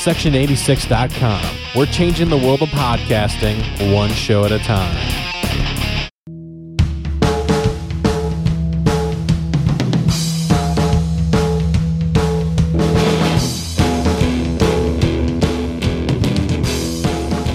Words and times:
Section86.com. 0.00 1.56
We're 1.76 1.84
changing 1.84 2.30
the 2.30 2.36
world 2.38 2.62
of 2.62 2.70
podcasting 2.70 3.94
one 3.94 4.08
show 4.08 4.46
at 4.46 4.50
a 4.50 4.58
time. 4.58 4.96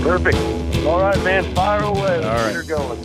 Perfect. 0.04 0.38
All 0.86 1.00
right, 1.02 1.24
man. 1.24 1.52
Fire 1.56 1.82
away. 1.82 2.18
All 2.18 2.36
right. 2.36 2.54
You're 2.54 2.62
going. 2.62 3.00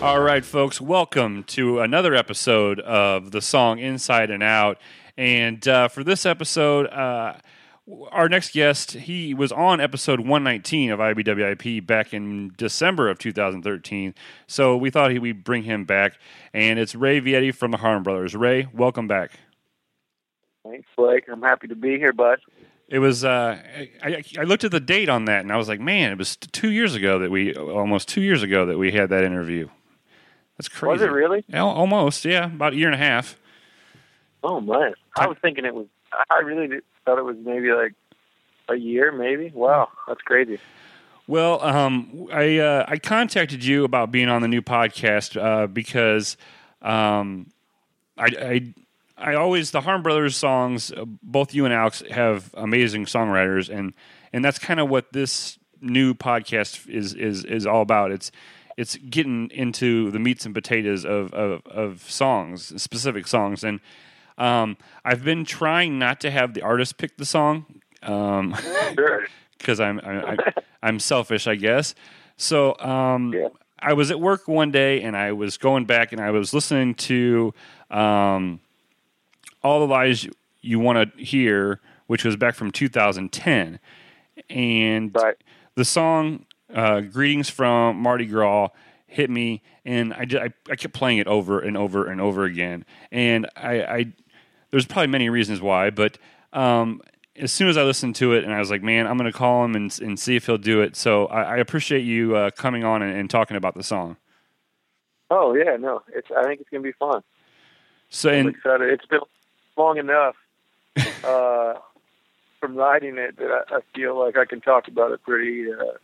All 0.00 0.20
right, 0.20 0.42
folks, 0.42 0.80
welcome 0.80 1.44
to 1.48 1.80
another 1.80 2.14
episode 2.14 2.80
of 2.80 3.30
the 3.30 3.42
song 3.42 3.78
Inside 3.78 4.30
and 4.30 4.42
Out. 4.42 4.78
And 5.18 5.68
uh, 5.68 5.88
for 5.88 6.02
this 6.02 6.24
episode, 6.24 6.86
uh, 6.86 7.34
our 8.10 8.28
next 8.28 8.52
guest, 8.52 8.92
he 8.92 9.34
was 9.34 9.52
on 9.52 9.80
episode 9.80 10.20
119 10.20 10.90
of 10.90 10.98
IBWIP 10.98 11.86
back 11.86 12.12
in 12.12 12.52
December 12.56 13.08
of 13.08 13.18
2013. 13.18 14.14
So 14.46 14.76
we 14.76 14.90
thought 14.90 15.10
he, 15.10 15.18
we'd 15.18 15.44
bring 15.44 15.64
him 15.64 15.84
back. 15.84 16.18
And 16.52 16.78
it's 16.78 16.94
Ray 16.94 17.20
Vietti 17.20 17.54
from 17.54 17.70
the 17.70 17.78
Harmed 17.78 18.04
Brothers. 18.04 18.34
Ray, 18.34 18.68
welcome 18.72 19.08
back. 19.08 19.32
Thanks, 20.64 20.88
Blake. 20.96 21.24
I'm 21.30 21.42
happy 21.42 21.68
to 21.68 21.74
be 21.74 21.98
here, 21.98 22.12
bud. 22.12 22.38
It 22.88 22.98
was. 22.98 23.24
Uh, 23.24 23.56
I, 24.02 24.22
I 24.36 24.42
looked 24.42 24.64
at 24.64 24.72
the 24.72 24.80
date 24.80 25.08
on 25.08 25.26
that, 25.26 25.42
and 25.42 25.52
I 25.52 25.56
was 25.56 25.68
like, 25.68 25.78
"Man, 25.78 26.10
it 26.10 26.18
was 26.18 26.36
two 26.36 26.72
years 26.72 26.96
ago 26.96 27.20
that 27.20 27.30
we 27.30 27.54
almost 27.54 28.08
two 28.08 28.20
years 28.20 28.42
ago 28.42 28.66
that 28.66 28.78
we 28.78 28.90
had 28.90 29.10
that 29.10 29.22
interview." 29.22 29.68
That's 30.58 30.68
crazy. 30.68 30.92
Was 30.92 31.02
it 31.02 31.12
really? 31.12 31.44
Almost, 31.54 32.24
yeah, 32.24 32.46
about 32.46 32.72
a 32.72 32.76
year 32.76 32.88
and 32.88 32.94
a 32.96 32.98
half. 32.98 33.38
Oh 34.42 34.60
man, 34.60 34.94
I 35.16 35.28
was 35.28 35.38
thinking 35.40 35.64
it 35.64 35.74
was. 35.74 35.86
I 36.28 36.40
really 36.40 36.66
did, 36.66 36.82
thought 37.10 37.18
it 37.18 37.24
was 37.24 37.36
maybe 37.44 37.72
like 37.72 37.94
a 38.68 38.76
year, 38.76 39.10
maybe. 39.10 39.50
Wow, 39.54 39.88
that's 40.06 40.20
crazy. 40.22 40.58
Well, 41.26 41.62
um, 41.62 42.28
I 42.32 42.58
uh, 42.58 42.84
I 42.88 42.98
contacted 42.98 43.64
you 43.64 43.84
about 43.84 44.10
being 44.10 44.28
on 44.28 44.42
the 44.42 44.48
new 44.48 44.62
podcast 44.62 45.40
uh, 45.40 45.66
because 45.66 46.36
um, 46.82 47.50
I, 48.16 48.26
I 49.18 49.32
I 49.32 49.34
always 49.34 49.70
the 49.70 49.80
Harmed 49.80 50.02
Brothers 50.04 50.36
songs. 50.36 50.92
uh, 50.92 51.04
Both 51.04 51.54
you 51.54 51.64
and 51.64 51.74
Alex 51.74 52.02
have 52.10 52.54
amazing 52.54 53.06
songwriters, 53.06 53.68
and 53.68 53.92
and 54.32 54.44
that's 54.44 54.58
kind 54.58 54.80
of 54.80 54.88
what 54.88 55.12
this 55.12 55.58
new 55.80 56.14
podcast 56.14 56.88
is 56.88 57.14
is 57.14 57.44
is 57.44 57.66
all 57.66 57.82
about. 57.82 58.12
It's 58.12 58.30
it's 58.76 58.96
getting 58.96 59.50
into 59.50 60.10
the 60.10 60.18
meats 60.18 60.46
and 60.46 60.54
potatoes 60.54 61.04
of 61.04 61.32
of, 61.32 61.66
of 61.66 62.10
songs, 62.10 62.80
specific 62.80 63.26
songs, 63.26 63.62
and 63.64 63.80
um, 64.40 64.76
I've 65.04 65.22
been 65.24 65.44
trying 65.44 65.98
not 65.98 66.20
to 66.22 66.30
have 66.30 66.54
the 66.54 66.62
artist 66.62 66.96
pick 66.98 67.16
the 67.16 67.24
song. 67.24 67.66
Um, 68.02 68.56
Sure. 68.94 69.26
because 69.58 69.78
I'm 69.78 70.00
I, 70.02 70.32
I, 70.32 70.36
I'm 70.82 70.98
selfish, 70.98 71.46
I 71.46 71.54
guess. 71.54 71.94
So 72.38 72.76
um, 72.80 73.32
Yeah. 73.34 73.48
I 73.78 73.92
was 73.92 74.10
at 74.10 74.18
work 74.20 74.48
one 74.48 74.70
day 74.70 75.02
and 75.02 75.14
I 75.16 75.32
was 75.32 75.56
going 75.58 75.84
back 75.84 76.12
and 76.12 76.20
I 76.20 76.30
was 76.30 76.52
listening 76.54 76.94
to 76.94 77.52
um, 77.90 78.60
all 79.62 79.80
the 79.80 79.86
lies 79.86 80.24
you, 80.24 80.32
you 80.62 80.78
want 80.78 81.14
to 81.16 81.22
hear, 81.22 81.80
which 82.06 82.24
was 82.24 82.36
back 82.36 82.54
from 82.54 82.70
2010, 82.70 83.78
and 84.48 85.14
Right. 85.14 85.36
the 85.74 85.84
song 85.84 86.46
uh, 86.74 87.00
"Greetings 87.00 87.50
from 87.50 87.96
Mardi 87.98 88.26
Gras" 88.26 88.68
hit 89.06 89.28
me, 89.30 89.62
and 89.84 90.12
I, 90.14 90.26
I 90.38 90.48
I 90.70 90.76
kept 90.76 90.94
playing 90.94 91.18
it 91.18 91.26
over 91.26 91.60
and 91.60 91.76
over 91.76 92.06
and 92.06 92.20
over 92.20 92.44
again, 92.44 92.84
and 93.12 93.46
I, 93.56 93.82
I 93.82 94.12
there's 94.70 94.86
probably 94.86 95.08
many 95.08 95.28
reasons 95.28 95.60
why, 95.60 95.90
but 95.90 96.18
um, 96.52 97.00
as 97.36 97.52
soon 97.52 97.68
as 97.68 97.76
I 97.76 97.82
listened 97.82 98.16
to 98.16 98.32
it, 98.34 98.44
and 98.44 98.52
I 98.52 98.58
was 98.58 98.70
like, 98.70 98.82
man, 98.82 99.06
I'm 99.06 99.16
going 99.16 99.30
to 99.30 99.36
call 99.36 99.64
him 99.64 99.74
and 99.74 99.98
and 100.00 100.18
see 100.18 100.36
if 100.36 100.46
he'll 100.46 100.58
do 100.58 100.80
it. 100.80 100.96
So 100.96 101.26
I, 101.26 101.42
I 101.42 101.56
appreciate 101.56 102.02
you 102.02 102.36
uh, 102.36 102.50
coming 102.50 102.84
on 102.84 103.02
and, 103.02 103.16
and 103.16 103.30
talking 103.30 103.56
about 103.56 103.74
the 103.74 103.82
song. 103.82 104.16
Oh 105.30 105.54
yeah, 105.54 105.76
no. 105.76 106.02
It's. 106.12 106.28
I 106.36 106.44
think 106.44 106.60
it's 106.60 106.70
gonna 106.70 106.82
be 106.82 106.92
fun. 106.92 107.22
So 108.08 108.30
I'm 108.30 108.46
and 108.46 108.48
excited. 108.56 108.90
It's 108.90 109.06
been 109.06 109.20
long 109.76 109.98
enough 109.98 110.34
uh, 111.24 111.74
from 112.58 112.74
writing 112.74 113.16
it 113.16 113.36
that 113.36 113.50
I, 113.50 113.76
I 113.76 113.80
feel 113.94 114.18
like 114.18 114.36
I 114.36 114.44
can 114.44 114.60
talk 114.60 114.88
about 114.88 115.12
it 115.12 115.22
pretty, 115.22 115.72
uh, 115.72 115.96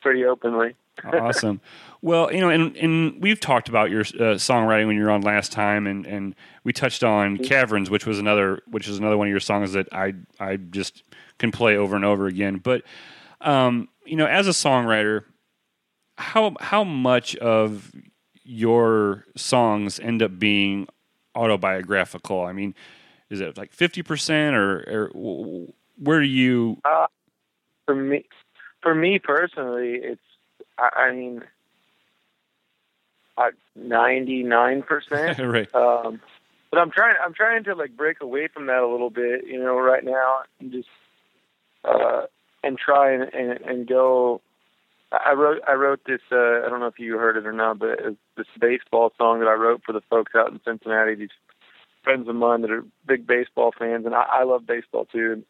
pretty 0.00 0.24
openly. 0.24 0.74
Awesome. 1.04 1.60
Well, 2.02 2.32
you 2.32 2.40
know, 2.40 2.50
and 2.50 2.76
and 2.76 3.22
we've 3.22 3.40
talked 3.40 3.68
about 3.68 3.90
your 3.90 4.02
uh, 4.02 4.36
songwriting 4.36 4.86
when 4.86 4.96
you 4.96 5.02
were 5.04 5.10
on 5.10 5.22
last 5.22 5.52
time, 5.52 5.86
and 5.86 6.06
and 6.06 6.34
we 6.64 6.72
touched 6.72 7.04
on 7.04 7.38
Caverns, 7.38 7.90
which 7.90 8.06
was 8.06 8.18
another 8.18 8.62
which 8.70 8.88
is 8.88 8.98
another 8.98 9.16
one 9.16 9.26
of 9.28 9.30
your 9.30 9.40
songs 9.40 9.72
that 9.72 9.88
I 9.92 10.14
I 10.40 10.56
just 10.56 11.02
can 11.38 11.50
play 11.50 11.76
over 11.76 11.96
and 11.96 12.04
over 12.04 12.26
again. 12.26 12.58
But 12.58 12.82
um, 13.40 13.88
you 14.04 14.16
know, 14.16 14.26
as 14.26 14.46
a 14.46 14.50
songwriter, 14.50 15.24
how 16.18 16.54
how 16.60 16.84
much 16.84 17.36
of 17.36 17.92
your 18.42 19.24
songs 19.36 19.98
end 19.98 20.22
up 20.22 20.38
being 20.38 20.86
autobiographical? 21.34 22.42
I 22.42 22.52
mean, 22.52 22.74
is 23.30 23.40
it 23.40 23.56
like 23.56 23.72
fifty 23.72 24.02
percent, 24.02 24.56
or, 24.56 25.10
or 25.14 25.66
where 25.98 26.20
do 26.20 26.26
you? 26.26 26.78
for 27.86 27.94
me, 27.94 28.24
for 28.82 28.94
me 28.94 29.18
personally, 29.18 29.94
it's. 30.02 30.20
I, 30.78 30.88
I 30.96 31.12
mean, 31.12 31.42
ninety 33.74 34.42
nine 34.42 34.82
percent. 34.82 35.38
right. 35.38 35.72
Um, 35.74 36.20
but 36.70 36.78
I'm 36.78 36.90
trying. 36.90 37.14
I'm 37.24 37.34
trying 37.34 37.64
to 37.64 37.74
like 37.74 37.96
break 37.96 38.20
away 38.20 38.48
from 38.52 38.66
that 38.66 38.82
a 38.82 38.88
little 38.88 39.10
bit, 39.10 39.46
you 39.46 39.58
know, 39.58 39.78
right 39.78 40.04
now, 40.04 40.40
and 40.60 40.72
just 40.72 40.88
uh, 41.84 42.22
and 42.62 42.78
try 42.78 43.12
and, 43.12 43.22
and 43.34 43.60
and 43.62 43.86
go. 43.86 44.40
I 45.12 45.32
wrote. 45.34 45.62
I 45.66 45.74
wrote 45.74 46.00
this. 46.06 46.20
Uh, 46.32 46.64
I 46.64 46.68
don't 46.68 46.80
know 46.80 46.86
if 46.86 46.98
you 46.98 47.16
heard 47.16 47.36
it 47.36 47.46
or 47.46 47.52
not, 47.52 47.78
but 47.78 48.00
it's 48.00 48.16
this 48.36 48.46
baseball 48.60 49.12
song 49.16 49.40
that 49.40 49.48
I 49.48 49.54
wrote 49.54 49.82
for 49.84 49.92
the 49.92 50.00
folks 50.10 50.32
out 50.34 50.50
in 50.50 50.60
Cincinnati. 50.64 51.14
These 51.14 51.28
friends 52.02 52.28
of 52.28 52.34
mine 52.34 52.62
that 52.62 52.70
are 52.70 52.84
big 53.06 53.26
baseball 53.26 53.72
fans, 53.78 54.04
and 54.04 54.14
I, 54.14 54.24
I 54.30 54.44
love 54.44 54.66
baseball 54.66 55.06
too. 55.06 55.32
And 55.32 55.44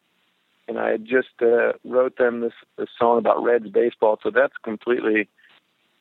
I 0.77 0.89
had 0.89 1.05
just 1.05 1.29
uh, 1.41 1.73
wrote 1.85 2.17
them 2.17 2.41
this, 2.41 2.53
this 2.77 2.89
song 2.99 3.19
about 3.19 3.43
Reds 3.43 3.69
baseball, 3.69 4.19
so 4.21 4.31
that's 4.31 4.53
completely 4.63 5.29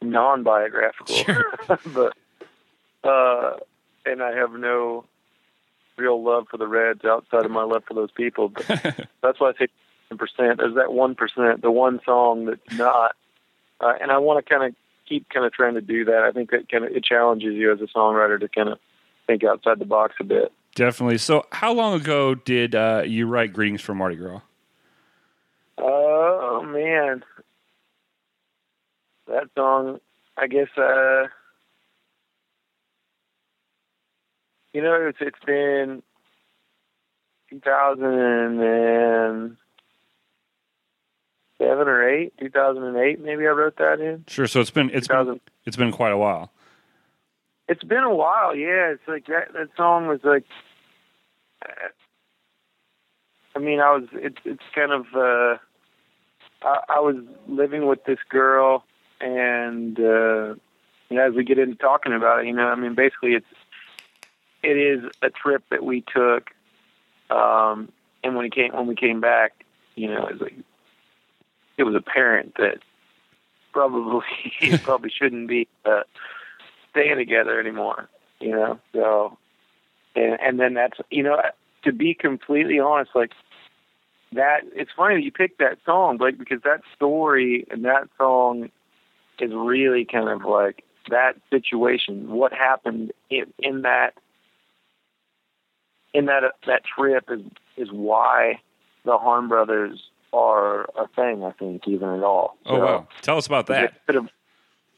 non-biographical. 0.02 1.14
Sure. 1.14 1.44
but 1.94 2.16
uh, 3.08 3.56
and 4.04 4.22
I 4.22 4.34
have 4.36 4.52
no 4.52 5.04
real 5.96 6.22
love 6.22 6.46
for 6.50 6.56
the 6.56 6.66
Reds 6.66 7.04
outside 7.04 7.44
of 7.44 7.50
my 7.50 7.62
love 7.62 7.84
for 7.86 7.94
those 7.94 8.10
people. 8.10 8.48
But 8.48 8.66
that's 9.22 9.40
why 9.40 9.50
I 9.50 9.52
say 9.58 9.68
percent. 10.16 10.60
is 10.60 10.74
that 10.76 10.92
one 10.92 11.14
percent, 11.14 11.62
the 11.62 11.70
one 11.70 12.00
song 12.04 12.46
that's 12.46 12.78
not. 12.78 13.14
Uh, 13.80 13.92
and 14.00 14.10
I 14.10 14.18
want 14.18 14.44
to 14.44 14.48
kind 14.48 14.64
of 14.64 14.74
keep 15.08 15.28
kind 15.28 15.46
of 15.46 15.52
trying 15.52 15.74
to 15.74 15.80
do 15.80 16.04
that. 16.06 16.22
I 16.22 16.32
think 16.32 16.50
that 16.50 16.68
kind 16.68 16.84
of 16.84 16.92
it 16.92 17.04
challenges 17.04 17.54
you 17.54 17.72
as 17.72 17.80
a 17.80 17.86
songwriter 17.86 18.40
to 18.40 18.48
kind 18.48 18.68
of 18.68 18.78
think 19.26 19.44
outside 19.44 19.78
the 19.78 19.84
box 19.84 20.14
a 20.20 20.24
bit. 20.24 20.52
Definitely. 20.74 21.18
So, 21.18 21.46
how 21.52 21.72
long 21.72 21.94
ago 21.94 22.34
did 22.34 22.74
uh, 22.74 23.02
you 23.06 23.26
write 23.26 23.52
"Greetings 23.52 23.80
from 23.80 23.98
Mardi 23.98 24.16
Gras"? 24.16 24.40
Oh 25.78 26.62
man, 26.62 27.22
that 29.28 29.48
song. 29.54 30.00
I 30.38 30.46
guess 30.46 30.68
uh, 30.76 31.24
you 34.72 34.82
know 34.82 35.08
it's 35.08 35.18
it's 35.20 35.44
been 35.46 36.02
2007 37.50 39.56
or 41.60 42.08
eight, 42.08 42.32
2008 42.38 43.20
maybe 43.20 43.46
I 43.46 43.50
wrote 43.50 43.76
that 43.78 44.00
in. 44.00 44.24
Sure. 44.28 44.46
So 44.46 44.60
it's 44.60 44.70
been 44.70 44.90
it's 44.92 45.08
been 45.08 45.40
it's 45.64 45.76
been 45.76 45.92
quite 45.92 46.12
a 46.12 46.18
while. 46.18 46.50
It's 47.68 47.82
been 47.82 48.04
a 48.04 48.14
while, 48.14 48.54
yeah. 48.54 48.92
It's 48.92 49.08
like 49.08 49.26
that. 49.26 49.52
That 49.52 49.68
song 49.76 50.06
was 50.06 50.20
like. 50.22 50.44
I 53.54 53.58
mean, 53.58 53.80
I 53.80 53.96
was. 53.96 54.04
It's 54.12 54.38
it's 54.44 54.62
kind 54.74 54.92
of. 54.92 55.06
Uh, 55.14 55.56
I, 56.62 56.80
I 56.88 57.00
was 57.00 57.16
living 57.48 57.86
with 57.86 58.04
this 58.04 58.18
girl, 58.28 58.84
and 59.20 59.98
uh, 59.98 60.54
you 61.08 61.16
know, 61.16 61.26
as 61.26 61.34
we 61.34 61.44
get 61.44 61.58
into 61.58 61.76
talking 61.76 62.12
about 62.12 62.40
it, 62.40 62.46
you 62.46 62.52
know, 62.52 62.68
I 62.68 62.74
mean, 62.74 62.94
basically, 62.94 63.34
it's 63.34 63.46
it 64.62 64.76
is 64.76 65.04
a 65.22 65.30
trip 65.30 65.64
that 65.70 65.84
we 65.84 66.02
took, 66.02 66.50
um, 67.30 67.90
and 68.24 68.34
when 68.34 68.44
he 68.44 68.50
came 68.50 68.72
when 68.72 68.86
we 68.86 68.94
came 68.94 69.20
back, 69.20 69.64
you 69.94 70.08
know, 70.08 70.26
it 70.26 70.32
was 70.32 70.40
like 70.40 70.56
it 71.76 71.84
was 71.84 71.94
apparent 71.94 72.54
that 72.56 72.78
probably 73.72 74.22
probably 74.82 75.10
shouldn't 75.10 75.48
be 75.48 75.68
uh, 75.84 76.02
staying 76.90 77.16
together 77.16 77.60
anymore. 77.60 78.08
You 78.40 78.50
know, 78.50 78.80
so 78.92 79.38
and 80.14 80.38
and 80.40 80.60
then 80.60 80.74
that's 80.74 80.98
you 81.10 81.22
know 81.22 81.40
to 81.84 81.92
be 81.92 82.14
completely 82.14 82.80
honest, 82.80 83.12
like 83.14 83.32
that. 84.32 84.60
It's 84.74 84.90
funny 84.96 85.16
that 85.16 85.22
you 85.22 85.32
picked 85.32 85.58
that 85.58 85.78
song, 85.84 86.18
Blake, 86.18 86.38
because 86.38 86.62
that 86.64 86.82
story 86.94 87.66
and 87.70 87.84
that 87.84 88.08
song 88.18 88.70
is 89.38 89.50
really 89.52 90.04
kind 90.04 90.28
of 90.28 90.44
like 90.44 90.84
that 91.10 91.36
situation. 91.50 92.30
What 92.30 92.52
happened 92.52 93.12
in, 93.30 93.52
in 93.58 93.82
that 93.82 94.14
in 96.14 96.26
that 96.26 96.42
that 96.66 96.82
trip 96.84 97.24
is 97.30 97.42
is 97.76 97.88
why 97.92 98.60
the 99.04 99.18
Harmed 99.18 99.48
Brothers 99.48 100.02
are 100.32 100.84
a 100.96 101.06
thing. 101.14 101.44
I 101.44 101.52
think 101.52 101.86
even 101.86 102.08
at 102.08 102.22
all. 102.22 102.56
Oh 102.66 102.78
wow! 102.78 103.08
Tell 103.22 103.36
us 103.36 103.46
about 103.46 103.66
that. 103.66 103.84
It 103.84 103.94
could 104.06 104.14
have 104.16 104.28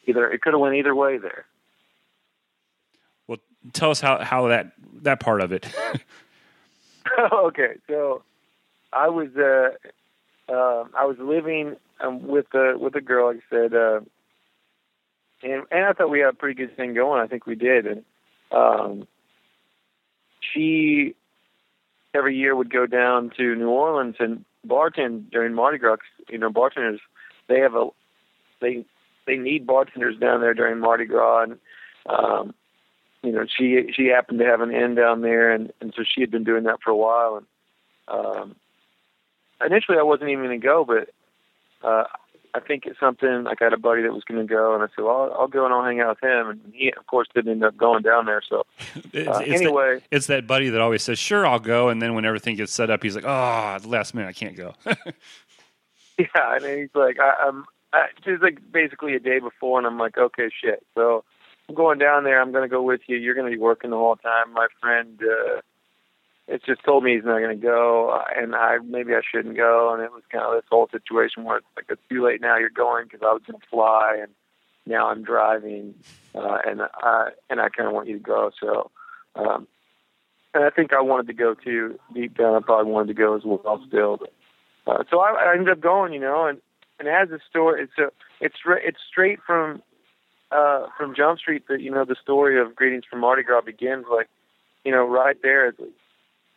either 0.07 0.31
it 0.31 0.43
could 0.43 0.55
have 0.55 0.61
went 0.61 0.77
either 0.77 0.95
way 0.95 1.19
there. 1.19 1.45
Well, 3.27 3.39
tell 3.73 3.91
us 3.91 4.01
how 4.01 4.23
how 4.23 4.49
that 4.49 4.73
that 5.03 5.21
part 5.21 5.41
of 5.41 5.53
it. 5.53 5.67
okay, 7.33 7.75
so 7.89 8.23
I 8.93 9.09
was 9.09 9.29
uh, 9.37 10.53
uh, 10.53 10.85
I 10.97 11.05
was 11.05 11.17
living 11.21 11.77
um, 12.01 12.27
with 12.27 12.47
a 12.55 12.75
with 12.79 12.95
a 12.95 13.01
girl, 13.01 13.29
like 13.29 13.43
I 13.51 13.55
said, 13.55 13.75
uh, 13.75 14.01
and 15.43 15.63
and 15.71 15.85
I 15.85 15.93
thought 15.93 16.11
we 16.11 16.21
had 16.21 16.31
a 16.31 16.37
pretty 16.37 16.55
good 16.55 16.77
thing 16.77 16.95
going. 16.95 17.21
I 17.21 17.27
think 17.27 17.47
we 17.47 17.55
did, 17.55 17.87
and 17.87 18.05
um, 18.51 19.07
she 20.53 21.15
every 22.15 22.37
year 22.37 22.57
would 22.57 22.73
go 22.73 22.87
down 22.87 23.31
to 23.37 23.55
New 23.55 23.69
Orleans 23.69 24.17
and 24.19 24.45
bartend 24.67 25.31
during 25.31 25.55
Mardi 25.55 25.79
Gras. 25.79 25.99
You 26.29 26.39
know, 26.39 26.51
bartenders 26.51 27.01
they 27.49 27.61
have 27.61 27.75
a 27.75 27.89
they 28.61 28.85
they 29.27 29.37
need 29.37 29.67
bartenders 29.67 30.19
down 30.19 30.41
there 30.41 30.55
during 30.55 30.81
Mardi 30.81 31.05
Gras, 31.05 31.43
and 31.43 31.59
um, 32.07 32.55
you 33.23 33.33
know 33.33 33.45
she 33.47 33.93
she 33.95 34.07
happened 34.07 34.39
to 34.39 34.47
have 34.47 34.61
an 34.61 34.75
inn 34.75 34.95
down 34.95 35.21
there, 35.21 35.53
and 35.53 35.73
and 35.81 35.93
so 35.97 36.03
she 36.03 36.21
had 36.21 36.31
been 36.31 36.45
doing 36.45 36.65
that 36.65 36.81
for 36.83 36.91
a 36.91 36.97
while. 36.97 37.37
And 37.37 37.47
um, 38.09 38.57
initially, 39.65 39.99
I 39.99 40.03
wasn't 40.03 40.31
even 40.31 40.45
going 40.45 40.61
to 40.61 40.67
go, 40.67 40.85
but 40.85 41.11
uh, 41.87 42.05
I 42.55 42.61
think 42.61 42.87
it's 42.87 42.99
something 42.99 43.45
like 43.45 43.61
I 43.61 43.65
had 43.65 43.73
a 43.73 43.79
buddy 43.79 44.03
that 44.03 44.13
was 44.13 44.25
going 44.25 44.41
to 44.41 44.47
go, 44.53 44.75
and 44.75 44.83
I 44.83 44.87
said, 44.97 45.05
"Well, 45.05 45.31
I'll, 45.33 45.41
I'll 45.43 45.49
go 45.49 45.65
and 45.65 45.75
I'll 45.75 45.85
hang 45.85 46.01
out 46.01 46.17
with 46.21 46.31
him." 46.31 46.49
And 46.49 46.61
he, 46.75 46.93
of 46.97 47.07
course, 47.07 47.29
didn't 47.35 47.51
end 47.53 47.65
up 47.65 47.77
going 47.77 48.03
down 48.03 48.27
there. 48.27 48.43
So 48.49 48.65
It's, 49.13 49.29
uh, 49.29 49.39
it's 49.39 49.39
that- 49.39 49.49
anyway, 49.49 50.01
it's 50.11 50.27
that 50.27 50.47
buddy 50.47 50.69
that 50.71 50.81
always 50.81 51.03
says, 51.03 51.19
"Sure, 51.19 51.47
I'll 51.47 51.59
go," 51.59 51.89
and 51.89 52.01
then 52.03 52.15
when 52.15 52.25
everything 52.25 52.57
gets 52.57 52.73
set 52.73 52.91
up, 52.91 53.03
he's 53.03 53.15
like, 53.15 53.25
"Oh, 53.27 53.75
at 53.77 53.83
the 53.83 53.89
last 53.89 54.15
minute, 54.15 54.29
I 54.29 54.33
can't 54.33 54.57
go." 54.57 54.75
Yeah, 56.19 56.57
and 56.57 56.65
he's 56.65 56.89
like, 56.95 57.19
I, 57.21 57.47
I'm. 57.47 57.65
I, 57.93 58.07
it's 58.27 58.43
like 58.43 58.59
basically 58.73 59.15
a 59.15 59.21
day 59.21 59.39
before, 59.39 59.79
and 59.79 59.87
I'm 59.87 59.99
like, 59.99 60.19
okay, 60.19 60.51
shit. 60.61 60.85
So 60.95 61.23
I'm 61.69 61.75
going 61.77 61.99
down 61.99 62.25
there. 62.25 62.41
I'm 62.43 62.51
going 62.51 62.65
to 62.65 62.69
go 62.69 62.83
with 62.83 63.03
you. 63.07 63.17
You're 63.17 63.35
going 63.37 63.51
to 63.51 63.57
be 63.57 63.63
working 63.63 63.91
the 63.91 63.97
whole 63.97 64.17
time. 64.17 64.53
My 64.53 64.67
friend, 64.81 65.19
uh, 65.23 65.61
it's 66.49 66.65
just 66.65 66.83
told 66.83 67.05
me 67.05 67.15
he's 67.15 67.25
not 67.25 67.39
going 67.39 67.57
to 67.57 67.63
go, 67.63 68.11
uh, 68.11 68.25
and 68.35 68.55
I 68.55 68.79
maybe 68.79 69.15
I 69.15 69.21
shouldn't 69.21 69.57
go. 69.57 69.93
And 69.93 70.03
it 70.03 70.13
was 70.13 70.23
kind 70.33 70.45
of 70.45 70.55
this 70.55 70.69
whole 70.71 70.89
situation 70.91 71.45
where 71.45 71.59
it's 71.59 71.67
like 71.77 71.87
it's 71.89 72.01
too 72.09 72.25
late 72.25 72.41
now. 72.41 72.57
You're 72.57 72.71
going 72.71 73.05
because 73.05 73.21
I 73.23 73.33
was 73.33 73.43
going 73.47 73.61
to 73.61 73.67
fly, 73.69 74.19
and 74.23 74.33
now 74.87 75.09
I'm 75.09 75.23
driving, 75.23 75.95
uh, 76.35 76.59
and 76.67 76.83
I 76.83 77.31
and 77.51 77.61
I 77.61 77.69
kind 77.69 77.89
of 77.89 77.95
want 77.95 78.09
you 78.09 78.19
to 78.19 78.25
go. 78.25 78.51
So. 78.61 78.91
Um, 79.37 79.69
and 80.55 80.65
I 80.65 80.71
think 80.71 80.93
I 80.93 81.01
wanted 81.01 81.27
to 81.27 81.35
go 81.35 81.55
too. 81.55 82.01
Deep 82.15 82.37
down, 82.37 82.55
I 82.55 82.61
probably 82.61 82.91
wanted 82.91 83.09
to 83.09 83.15
go 83.15 83.37
as 83.37 83.43
well 83.45 83.81
still. 83.87 84.17
But, 84.17 84.33
uh, 84.91 85.05
so 85.11 85.21
I, 85.21 85.51
I 85.51 85.53
ended 85.53 85.69
up 85.69 85.81
going, 85.81 86.15
you 86.15 86.21
know, 86.21 86.47
and 86.47 86.59
and 86.99 87.07
it 87.07 87.13
has 87.13 87.29
story. 87.49 87.83
It's 87.83 87.99
a 87.99 88.11
it's 88.41 88.57
it's 88.67 88.99
straight 89.09 89.39
from 89.47 89.83
uh, 90.51 90.87
from 90.97 91.15
Jump 91.15 91.39
Street. 91.39 91.65
That 91.69 91.81
you 91.81 91.91
know 91.91 92.05
the 92.05 92.17
story 92.21 92.61
of 92.61 92.75
Greetings 92.75 93.05
from 93.09 93.21
Mardi 93.21 93.43
Gras 93.43 93.61
begins 93.61 94.07
like 94.11 94.29
you 94.85 94.93
know 94.93 95.05
right 95.05 95.37
there. 95.43 95.69
It's, 95.69 95.81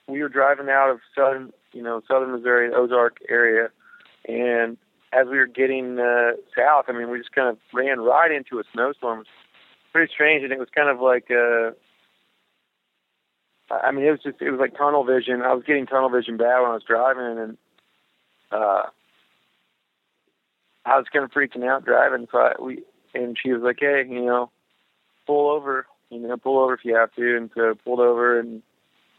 we 0.07 0.21
were 0.21 0.29
driving 0.29 0.69
out 0.69 0.89
of 0.89 0.99
southern 1.15 1.51
you 1.71 1.81
know 1.81 2.01
southern 2.07 2.31
Missouri, 2.31 2.71
Ozark 2.73 3.17
area, 3.29 3.69
and 4.27 4.77
as 5.13 5.27
we 5.27 5.37
were 5.37 5.47
getting 5.47 5.99
uh, 5.99 6.31
south, 6.55 6.85
I 6.87 6.93
mean, 6.93 7.09
we 7.09 7.17
just 7.17 7.33
kind 7.33 7.49
of 7.49 7.57
ran 7.73 7.99
right 7.99 8.31
into 8.31 8.59
a 8.59 8.63
snowstorm. 8.73 9.19
It 9.19 9.21
was 9.21 9.27
pretty 9.91 10.11
strange, 10.13 10.43
and 10.43 10.53
it 10.53 10.59
was 10.59 10.69
kind 10.73 10.89
of 10.89 10.99
like. 10.99 11.29
Uh, 11.29 11.71
I 13.69 13.91
mean, 13.91 14.05
it 14.05 14.11
was 14.11 14.19
just 14.23 14.41
it 14.41 14.51
was 14.51 14.59
like 14.59 14.77
tunnel 14.77 15.03
vision. 15.03 15.41
I 15.41 15.53
was 15.53 15.63
getting 15.65 15.85
tunnel 15.85 16.09
vision 16.09 16.37
bad 16.37 16.59
when 16.61 16.71
I 16.71 16.73
was 16.73 16.83
driving, 16.83 17.39
and 17.39 17.57
uh, 18.51 18.83
I 20.85 20.97
was 20.97 21.05
kind 21.11 21.23
of 21.23 21.31
freaking 21.31 21.65
out 21.65 21.85
driving. 21.85 22.27
So 22.31 22.37
I, 22.37 22.53
we 22.61 22.83
and 23.13 23.37
she 23.41 23.51
was 23.51 23.61
like, 23.61 23.77
"Hey, 23.79 24.03
you 24.09 24.25
know, 24.25 24.51
pull 25.25 25.49
over. 25.49 25.85
You 26.09 26.19
know, 26.19 26.37
pull 26.37 26.59
over 26.59 26.73
if 26.73 26.83
you 26.83 26.95
have 26.95 27.13
to." 27.15 27.37
And 27.37 27.49
so 27.55 27.71
I 27.71 27.73
pulled 27.73 28.01
over 28.01 28.39
and 28.39 28.61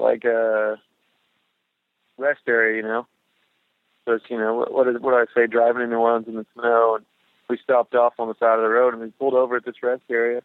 like 0.02 0.25
a 0.25 0.81
rest 2.19 2.40
area, 2.46 2.76
you 2.76 2.82
know. 2.82 3.06
So 4.04 4.14
it's 4.14 4.25
you 4.28 4.38
know 4.38 4.54
what 4.54 4.72
what, 4.72 4.88
is, 4.88 5.00
what 5.00 5.12
do 5.12 5.16
I 5.16 5.26
say? 5.34 5.46
Driving 5.46 5.82
in 5.82 5.90
New 5.90 5.99
Orleans 5.99 6.28
in 6.28 6.34
the 6.34 6.46
snow, 6.54 6.96
and 6.96 7.04
we 7.49 7.58
stopped 7.58 7.94
off 7.94 8.14
on 8.19 8.28
the 8.28 8.34
side 8.34 8.58
of 8.58 8.62
the 8.62 8.69
road 8.69 8.94
and 8.94 9.02
we 9.02 9.10
pulled 9.10 9.34
over 9.34 9.56
at 9.56 9.64
this 9.64 9.82
rest 9.82 10.02
area. 10.10 10.43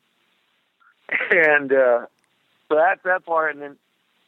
And 1.32 1.72
uh, 1.72 2.06
so 2.68 2.76
that's 2.76 3.02
that 3.04 3.26
part, 3.26 3.54
and 3.54 3.62
then 3.62 3.76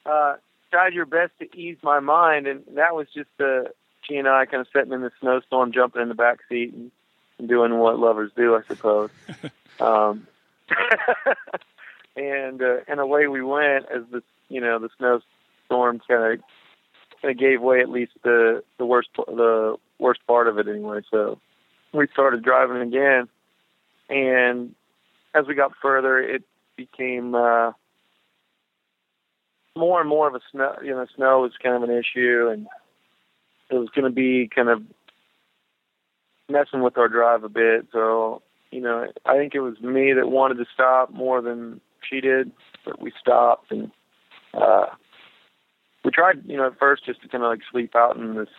uh, 0.05 0.35
tried 0.71 0.93
your 0.93 1.05
best 1.05 1.33
to 1.39 1.57
ease 1.57 1.77
my 1.83 1.99
mind, 1.99 2.47
and 2.47 2.63
that 2.75 2.95
was 2.95 3.07
just 3.13 3.29
uh, 3.37 3.63
she 4.03 4.15
and 4.15 4.27
I 4.27 4.45
kind 4.45 4.61
of 4.61 4.67
sitting 4.73 4.93
in 4.93 5.01
the 5.01 5.11
snowstorm, 5.19 5.73
jumping 5.73 6.01
in 6.01 6.07
the 6.07 6.15
back 6.15 6.39
seat 6.47 6.73
and, 6.73 6.89
and 7.37 7.49
doing 7.49 7.77
what 7.77 7.99
lovers 7.99 8.31
do, 8.35 8.55
I 8.55 8.61
suppose. 8.67 9.09
um, 9.81 10.25
and 12.15 12.61
uh, 12.61 12.77
and 12.87 13.01
away 13.01 13.27
we 13.27 13.41
went 13.41 13.87
as 13.93 14.03
the 14.09 14.23
you 14.49 14.61
know 14.61 14.79
the 14.79 14.89
snowstorm 14.97 16.01
kind 16.07 16.33
of 16.33 16.39
kind 17.21 17.31
of 17.31 17.37
gave 17.37 17.61
way 17.61 17.79
at 17.79 17.89
least 17.89 18.13
the 18.23 18.63
the 18.77 18.85
worst 18.85 19.09
the 19.15 19.77
worst 19.99 20.21
part 20.27 20.47
of 20.47 20.57
it 20.57 20.67
anyway. 20.67 21.01
So 21.09 21.39
we 21.93 22.07
started 22.11 22.43
driving 22.43 22.81
again, 22.81 23.27
and 24.09 24.75
as 25.33 25.45
we 25.47 25.55
got 25.55 25.71
further, 25.81 26.19
it 26.19 26.43
became 26.75 27.35
uh, 27.35 27.71
more 29.75 29.99
and 29.99 30.09
more 30.09 30.27
of 30.27 30.35
a 30.35 30.41
snow. 30.51 30.75
You 30.83 30.91
know, 30.91 31.05
snow 31.15 31.41
was 31.41 31.51
kind 31.61 31.75
of 31.75 31.89
an 31.89 31.95
issue, 31.95 32.49
and 32.51 32.67
it 33.69 33.75
was 33.75 33.89
going 33.89 34.05
to 34.05 34.15
be 34.15 34.49
kind 34.53 34.69
of 34.69 34.83
messing 36.49 36.81
with 36.81 36.97
our 36.97 37.07
drive 37.07 37.43
a 37.43 37.49
bit. 37.49 37.87
So, 37.91 38.41
you 38.71 38.81
know, 38.81 39.05
I 39.25 39.37
think 39.37 39.53
it 39.53 39.59
was 39.59 39.79
me 39.81 40.13
that 40.13 40.29
wanted 40.29 40.55
to 40.55 40.65
stop 40.73 41.11
more 41.11 41.41
than 41.41 41.79
she 42.07 42.21
did, 42.21 42.51
but 42.85 43.01
we 43.01 43.11
stopped 43.19 43.71
and 43.71 43.91
uh, 44.53 44.87
we 46.03 46.11
tried, 46.11 46.43
you 46.45 46.57
know, 46.57 46.67
at 46.67 46.79
first 46.79 47.05
just 47.05 47.21
to 47.21 47.27
kind 47.27 47.43
of 47.43 47.49
like 47.49 47.61
sleep 47.71 47.95
out 47.95 48.17
in 48.17 48.35
this, 48.35 48.49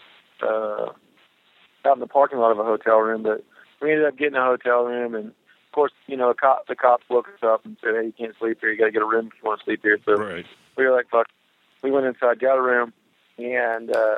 uh, 0.43 0.93
out 1.85 1.95
in 1.95 2.01
the 2.01 2.07
parking 2.07 2.39
lot 2.39 2.53
of 2.53 2.59
a 2.59 2.65
hotel 2.65 2.99
room, 2.99 3.23
but 3.23 3.45
we 3.81 3.91
ended 3.91 4.07
up 4.07 4.17
getting 4.17 4.37
a 4.37 4.45
hotel 4.45 4.85
room 4.85 5.15
and 5.15 5.27
of 5.29 5.75
course, 5.75 5.93
you 6.09 6.17
know, 6.17 6.31
a 6.31 6.35
cop, 6.35 6.67
the 6.67 6.75
cops 6.75 7.05
woke 7.09 7.29
us 7.29 7.45
up 7.45 7.65
and 7.65 7.77
said, 7.81 7.95
"Hey, 7.95 8.07
you 8.07 8.13
can't 8.13 8.37
sleep 8.41 8.59
here. 8.61 8.73
You 8.73 8.79
got 8.79 8.87
to 8.87 8.91
get 8.91 9.03
a 9.03 9.07
room 9.07 9.29
if 9.29 9.35
you 9.41 9.49
want 9.49 9.61
to 9.61 9.65
sleep 9.65 9.83
here." 9.85 10.01
So 10.05 10.15
right. 10.15 10.45
we 10.77 10.85
were 10.85 10.91
like, 10.91 11.09
fuck. 11.09 11.29
We 11.81 11.93
went 11.93 12.07
inside, 12.07 12.41
got 12.41 12.59
a 12.59 12.61
room, 12.61 12.93
and 13.39 13.95
uh, 13.95 14.17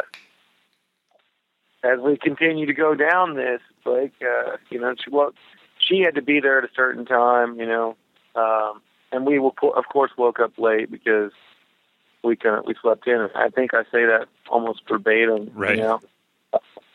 as 1.85 2.01
we 2.01 2.17
continue 2.17 2.67
to 2.67 2.73
go 2.73 2.95
down 2.95 3.37
this, 3.37 3.61
like, 3.85 4.15
uh, 4.23 4.57
you 4.71 4.81
know, 4.81 4.95
she, 4.97 5.11
well, 5.11 5.33
she 5.79 6.01
had 6.01 6.15
to 6.15 6.23
be 6.23 6.41
there 6.41 6.59
at 6.59 6.65
a 6.65 6.73
certain 6.75 7.05
time, 7.05 7.59
you 7.59 7.67
know, 7.67 7.97
um, 8.35 8.81
and 9.13 9.27
we 9.27 9.39
will, 9.39 9.55
of 9.77 9.85
course, 9.93 10.11
woke 10.17 10.41
up 10.41 10.53
late 10.59 10.91
because 10.91 11.33
we 12.25 12.37
kind 12.37 12.57
of 12.57 12.65
we 12.67 12.75
slept 12.81 13.07
in. 13.07 13.29
I 13.35 13.49
think 13.49 13.75
I 13.75 13.83
say 13.85 14.05
that 14.07 14.27
almost 14.49 14.83
verbatim, 14.89 15.51
Right. 15.55 15.77
you 15.77 15.83
know. 15.83 16.01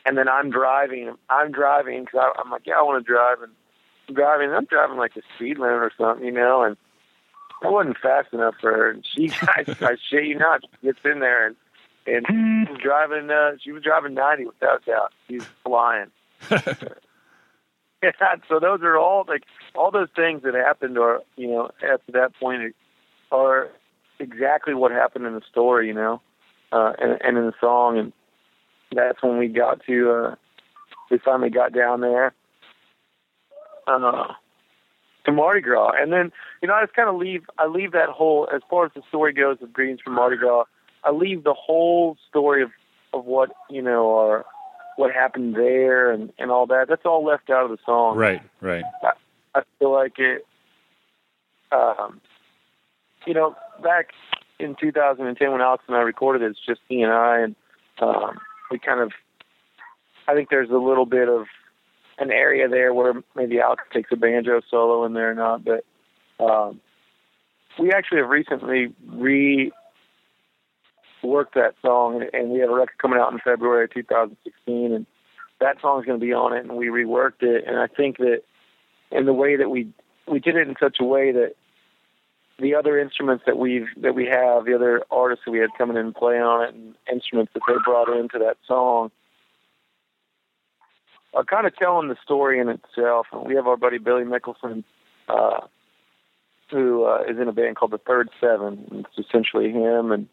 And 0.05 0.17
then 0.17 0.29
I'm 0.29 0.49
driving. 0.49 1.15
I'm 1.29 1.51
driving 1.51 2.05
because 2.05 2.31
I'm 2.39 2.49
like, 2.49 2.61
yeah, 2.65 2.75
I 2.75 2.81
want 2.81 3.05
to 3.05 3.11
drive, 3.11 3.41
and 3.41 3.51
I'm 4.07 4.15
driving. 4.15 4.51
I'm 4.51 4.65
driving 4.65 4.97
like 4.97 5.15
a 5.17 5.21
speed 5.35 5.57
limit 5.59 5.75
or 5.75 5.91
something, 5.97 6.25
you 6.25 6.31
know, 6.31 6.63
and 6.63 6.77
I 7.61 7.69
wasn't 7.69 7.97
fast 7.97 8.33
enough 8.33 8.55
for 8.61 8.71
her. 8.71 8.89
And 8.91 9.05
she, 9.05 9.31
I, 9.41 9.65
I 9.81 9.95
shit 10.09 10.25
you 10.25 10.37
not, 10.37 10.61
gets 10.81 10.99
in 11.03 11.19
there 11.19 11.47
and 11.47 11.55
and 12.05 12.25
she 12.29 12.71
was 12.71 12.79
driving. 12.81 13.29
Uh, 13.29 13.57
she 13.61 13.71
was 13.71 13.83
driving 13.83 14.13
90 14.13 14.45
without 14.45 14.85
doubt. 14.85 15.11
She's 15.27 15.43
flying. 15.65 16.07
yeah, 16.49 18.11
so 18.47 18.59
those 18.59 18.81
are 18.81 18.97
all 18.97 19.25
like 19.27 19.43
all 19.75 19.91
those 19.91 20.07
things 20.15 20.43
that 20.43 20.53
happened, 20.53 20.97
or 20.97 21.21
you 21.35 21.47
know, 21.47 21.69
at 21.83 22.01
that 22.13 22.33
point, 22.39 22.75
are 23.31 23.69
exactly 24.19 24.73
what 24.73 24.91
happened 24.91 25.25
in 25.25 25.33
the 25.33 25.41
story, 25.49 25.87
you 25.87 25.93
know, 25.93 26.21
uh, 26.71 26.93
and, 26.99 27.19
and 27.21 27.37
in 27.37 27.45
the 27.45 27.53
song, 27.59 27.97
and 27.97 28.13
that's 28.93 29.21
when 29.21 29.37
we 29.37 29.47
got 29.47 29.81
to. 29.85 30.11
Uh, 30.11 30.35
we 31.09 31.17
finally 31.19 31.49
got 31.49 31.73
down 31.73 32.01
there. 32.01 32.33
Uh, 33.87 34.33
to 35.27 35.31
Mardi 35.31 35.61
Gras, 35.61 35.91
and 35.99 36.11
then 36.11 36.31
you 36.61 36.67
know 36.67 36.73
I 36.73 36.83
just 36.83 36.95
kind 36.95 37.09
of 37.09 37.15
leave. 37.15 37.43
I 37.57 37.67
leave 37.67 37.91
that 37.91 38.09
whole 38.09 38.49
as 38.53 38.61
far 38.69 38.85
as 38.85 38.91
the 38.95 39.01
story 39.09 39.33
goes 39.33 39.57
of 39.61 39.71
Greetings 39.71 39.99
from 40.01 40.13
Mardi 40.13 40.37
Gras. 40.37 40.63
I 41.03 41.11
leave 41.11 41.43
the 41.43 41.53
whole 41.53 42.17
story 42.29 42.63
of 42.63 42.71
of 43.13 43.25
what 43.25 43.51
you 43.69 43.81
know 43.81 44.05
or 44.05 44.45
what 44.95 45.13
happened 45.13 45.55
there 45.55 46.11
and 46.11 46.31
and 46.39 46.49
all 46.49 46.65
that. 46.67 46.87
That's 46.87 47.05
all 47.05 47.23
left 47.23 47.49
out 47.49 47.65
of 47.65 47.71
the 47.71 47.77
song. 47.85 48.17
Right. 48.17 48.41
Right. 48.61 48.83
I 49.53 49.61
feel 49.79 49.91
like 49.91 50.17
it. 50.17 50.45
Um, 51.71 52.21
you 53.25 53.33
know, 53.33 53.55
back 53.81 54.11
in 54.59 54.75
2010 54.79 55.51
when 55.51 55.61
Alex 55.61 55.83
and 55.87 55.95
I 55.95 56.01
recorded 56.01 56.41
it, 56.41 56.51
it's 56.51 56.65
just 56.65 56.81
he 56.87 57.01
and 57.01 57.11
I, 57.11 57.39
and 57.39 57.55
um, 58.01 58.37
we 58.71 58.79
kind 58.79 59.01
of. 59.01 59.11
I 60.27 60.33
think 60.33 60.49
there's 60.49 60.69
a 60.69 60.77
little 60.77 61.05
bit 61.05 61.29
of 61.29 61.45
an 62.19 62.31
area 62.31 62.67
there 62.67 62.93
where 62.93 63.13
maybe 63.35 63.61
Alex 63.61 63.83
takes 63.93 64.11
a 64.11 64.17
banjo 64.17 64.61
solo 64.69 65.05
in 65.05 65.13
there 65.13 65.31
or 65.31 65.35
not, 65.35 65.63
but 65.63 65.85
um, 66.43 66.81
we 67.79 67.91
actually 67.91 68.19
have 68.19 68.29
recently 68.29 68.93
re 69.07 69.71
worked 71.23 71.55
that 71.55 71.75
song, 71.81 72.23
and, 72.33 72.49
we 72.49 72.59
have 72.59 72.69
a 72.69 72.73
record 72.73 72.97
coming 72.99 73.19
out 73.19 73.31
in 73.31 73.39
February 73.39 73.87
2016, 73.93 74.93
and 74.93 75.05
that 75.59 75.77
song's 75.81 76.05
going 76.05 76.19
to 76.19 76.25
be 76.25 76.33
on 76.33 76.53
it, 76.53 76.63
and 76.63 76.75
we 76.75 76.87
reworked 76.87 77.41
it, 77.41 77.65
and 77.67 77.77
I 77.77 77.87
think 77.87 78.17
that 78.17 78.41
in 79.11 79.25
the 79.25 79.33
way 79.33 79.55
that 79.55 79.69
we 79.69 79.87
we 80.27 80.39
did 80.39 80.57
it 80.57 80.67
in 80.67 80.75
such 80.79 80.97
a 80.99 81.05
way 81.05 81.31
that 81.31 81.53
the 82.59 82.75
other 82.75 82.99
instruments 82.99 83.43
that 83.45 83.57
we've 83.57 83.87
that 84.01 84.15
we 84.15 84.25
have, 84.25 84.65
the 84.65 84.75
other 84.75 85.03
artists 85.11 85.45
that 85.45 85.51
we 85.51 85.59
had 85.59 85.69
coming 85.77 85.97
in 85.97 86.07
and 86.07 86.15
play 86.15 86.39
on 86.39 86.63
it, 86.63 86.73
and 86.73 86.95
instruments 87.11 87.51
that 87.53 87.61
they 87.67 87.73
brought 87.85 88.09
into 88.09 88.39
that 88.39 88.57
song, 88.67 89.11
are 91.33 91.43
kind 91.43 91.67
of 91.67 91.75
telling 91.75 92.09
the 92.09 92.17
story 92.23 92.59
in 92.59 92.69
itself. 92.69 93.27
And 93.31 93.45
we 93.47 93.55
have 93.55 93.67
our 93.67 93.77
buddy 93.77 93.99
Billy 93.99 94.23
Mickelson, 94.23 94.83
uh, 95.29 95.61
who 96.71 97.05
uh, 97.05 97.23
is 97.29 97.37
in 97.39 97.47
a 97.47 97.53
band 97.53 97.75
called 97.75 97.91
the 97.91 97.99
Third 97.99 98.29
Seven. 98.41 99.05
It's 99.17 99.27
essentially 99.27 99.71
him, 99.71 100.11
and 100.11 100.27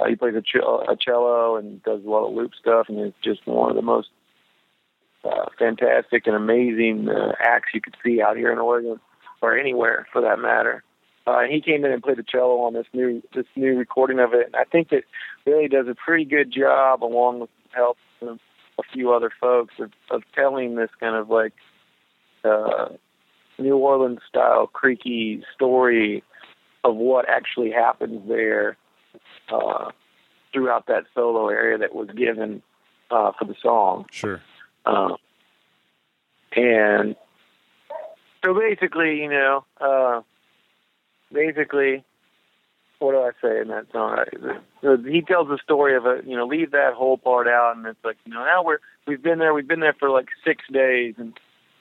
uh, 0.00 0.06
he 0.06 0.14
plays 0.14 0.34
a, 0.36 0.42
ch- 0.42 0.62
a 0.88 0.96
cello 0.96 1.56
and 1.56 1.82
does 1.82 2.04
a 2.04 2.08
lot 2.08 2.28
of 2.28 2.34
loop 2.34 2.52
stuff, 2.60 2.86
and 2.88 3.00
is 3.00 3.12
just 3.22 3.46
one 3.46 3.70
of 3.70 3.76
the 3.76 3.82
most 3.82 4.10
uh, 5.24 5.46
fantastic 5.58 6.26
and 6.26 6.36
amazing 6.36 7.08
uh, 7.08 7.32
acts 7.40 7.70
you 7.74 7.80
could 7.80 7.96
see 8.04 8.22
out 8.22 8.36
here 8.36 8.52
in 8.52 8.58
Oregon 8.58 9.00
or 9.42 9.58
anywhere 9.58 10.06
for 10.12 10.22
that 10.22 10.38
matter. 10.38 10.84
Uh, 11.26 11.42
he 11.50 11.60
came 11.60 11.84
in 11.84 11.92
and 11.92 12.02
played 12.02 12.18
the 12.18 12.22
cello 12.22 12.60
on 12.60 12.74
this 12.74 12.86
new 12.92 13.22
this 13.34 13.46
new 13.56 13.76
recording 13.76 14.18
of 14.18 14.34
it. 14.34 14.46
And 14.46 14.56
I 14.56 14.64
think 14.64 14.90
that 14.90 15.04
Billy 15.44 15.68
does 15.68 15.86
a 15.88 15.94
pretty 15.94 16.24
good 16.24 16.52
job, 16.52 17.02
along 17.02 17.40
with 17.40 17.50
help 17.70 17.96
from 18.18 18.38
a 18.78 18.82
few 18.92 19.12
other 19.12 19.30
folks, 19.40 19.74
of, 19.78 19.90
of 20.10 20.22
telling 20.34 20.74
this 20.74 20.90
kind 21.00 21.16
of 21.16 21.30
like 21.30 21.54
uh, 22.44 22.88
New 23.58 23.76
Orleans 23.76 24.20
style 24.28 24.66
creaky 24.66 25.42
story 25.54 26.22
of 26.82 26.94
what 26.96 27.26
actually 27.28 27.70
happens 27.70 28.28
there 28.28 28.76
uh, 29.48 29.90
throughout 30.52 30.86
that 30.88 31.04
solo 31.14 31.48
area 31.48 31.78
that 31.78 31.94
was 31.94 32.08
given 32.10 32.62
uh, 33.10 33.32
for 33.38 33.46
the 33.46 33.54
song. 33.62 34.04
Sure. 34.10 34.40
Um, 34.84 35.16
and 36.54 37.16
so 38.44 38.54
basically, 38.54 39.22
you 39.22 39.30
know, 39.30 39.64
uh, 39.80 40.20
basically, 41.34 42.04
what 43.00 43.12
do 43.12 43.18
I 43.18 43.30
say 43.42 43.60
in 43.60 43.68
that 43.68 43.86
song? 43.92 44.24
He 45.04 45.20
tells 45.20 45.48
the 45.48 45.58
story 45.62 45.96
of 45.96 46.06
a, 46.06 46.20
you 46.24 46.36
know, 46.36 46.46
leave 46.46 46.70
that 46.70 46.94
whole 46.94 47.18
part 47.18 47.46
out, 47.48 47.76
and 47.76 47.86
it's 47.86 48.02
like, 48.04 48.16
you 48.24 48.32
know, 48.32 48.44
now 48.44 48.62
we're 48.64 48.78
we've 49.06 49.22
been 49.22 49.38
there, 49.38 49.52
we've 49.52 49.68
been 49.68 49.80
there 49.80 49.96
for 49.98 50.08
like 50.08 50.28
six 50.44 50.64
days, 50.72 51.14
and 51.18 51.38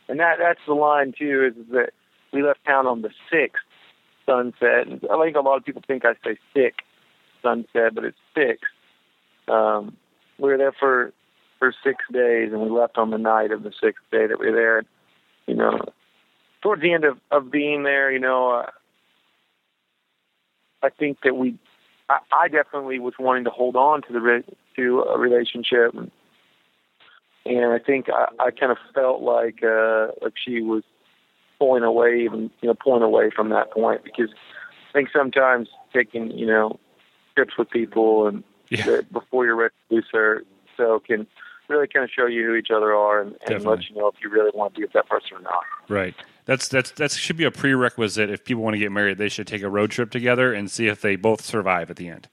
and 0.10 0.19
that 0.19 0.38
that's 0.39 0.60
the 0.67 0.74
line 0.74 1.13
too, 1.17 1.51
is 1.55 1.67
that 1.72 1.91
we 2.33 2.43
left 2.43 2.65
town 2.65 2.88
on 2.88 3.01
the 3.01 3.12
sixth 3.31 3.63
sunset, 4.25 4.88
and 4.88 5.01
I 5.10 5.24
think 5.24 5.38
a 5.38 5.41
lot 5.41 5.57
of 5.57 5.65
people 5.65 5.83
think 5.86 6.03
I 6.05 6.13
say 6.25 6.38
sick 6.53 6.79
sunset, 7.41 7.93
but 7.93 8.05
it's 8.05 8.17
six. 8.36 8.62
Um, 9.48 9.95
we 10.39 10.50
were 10.50 10.57
there 10.57 10.74
for 10.77 11.13
for 11.60 11.74
six 11.83 12.03
days, 12.12 12.51
and 12.51 12.62
we 12.62 12.69
left 12.69 12.98
on 12.98 13.12
the 13.12 13.17
night 13.17 13.51
of 13.51 13.63
the 13.63 13.72
sixth 13.81 14.03
day 14.12 14.27
that 14.27 14.39
we 14.39 14.50
were 14.50 14.55
there. 14.55 14.83
You 15.48 15.55
know, 15.55 15.79
towards 16.62 16.81
the 16.81 16.93
end 16.93 17.03
of 17.03 17.17
of 17.31 17.51
being 17.51 17.83
there, 17.83 18.12
you 18.12 18.19
know, 18.19 18.51
uh, 18.51 18.72
I 20.83 20.89
think 20.89 21.19
that 21.23 21.35
we, 21.35 21.57
I, 22.09 22.19
I 22.31 22.47
definitely 22.49 22.99
was 22.99 23.13
wanting 23.17 23.45
to 23.45 23.49
hold 23.49 23.75
on 23.75 24.01
to 24.03 24.13
the 24.13 24.19
re- 24.19 24.43
to 24.75 25.01
a 25.01 25.17
relationship, 25.17 25.93
and, 25.93 26.11
and 27.45 27.65
I 27.73 27.79
think 27.79 28.07
I, 28.09 28.27
I 28.39 28.51
kind 28.51 28.71
of 28.71 28.77
felt 28.93 29.21
like 29.21 29.63
uh, 29.63 30.07
like 30.21 30.33
she 30.43 30.61
was 30.61 30.83
pulling 31.59 31.83
away, 31.83 32.23
even 32.25 32.51
you 32.61 32.67
know, 32.67 32.75
pulling 32.75 33.03
away 33.03 33.31
from 33.33 33.49
that 33.49 33.71
point 33.71 34.03
because 34.03 34.29
I 34.89 34.93
think 34.93 35.09
sometimes 35.13 35.69
taking 35.93 36.31
you 36.31 36.45
know 36.45 36.79
trips 37.35 37.57
with 37.57 37.69
people 37.69 38.27
and 38.27 38.43
Yeah. 38.69 39.01
before 39.11 39.45
you're 39.45 39.55
ready 39.55 39.73
to 39.89 40.01
do 40.01 40.07
so, 40.11 40.39
so 40.77 40.99
can 40.99 41.25
really 41.69 41.87
kind 41.87 42.03
of 42.03 42.09
show 42.11 42.25
you 42.25 42.45
who 42.45 42.55
each 42.55 42.71
other 42.71 42.93
are 42.93 43.21
and, 43.21 43.35
and 43.47 43.63
let 43.65 43.89
you 43.89 43.95
know 43.95 44.07
if 44.07 44.15
you 44.21 44.29
really 44.29 44.51
want 44.53 44.73
to 44.73 44.79
be 44.79 44.85
with 44.85 44.93
that 44.93 45.07
person 45.07 45.37
or 45.37 45.41
not. 45.41 45.63
Right. 45.87 46.15
That's 46.45 46.67
that's 46.67 46.91
that 46.91 47.12
should 47.12 47.38
be 47.38 47.45
a 47.45 47.51
prerequisite 47.51 48.29
if 48.29 48.43
people 48.43 48.63
want 48.63 48.73
to 48.73 48.79
get 48.79 48.91
married. 48.91 49.17
They 49.17 49.29
should 49.29 49.47
take 49.47 49.62
a 49.62 49.69
road 49.69 49.91
trip 49.91 50.12
together 50.12 50.53
and 50.53 50.69
see 50.69 50.88
if 50.88 51.01
they 51.01 51.15
both 51.15 51.41
survive 51.41 51.89
at 51.89 51.95
the 51.95 52.09
end. 52.09 52.27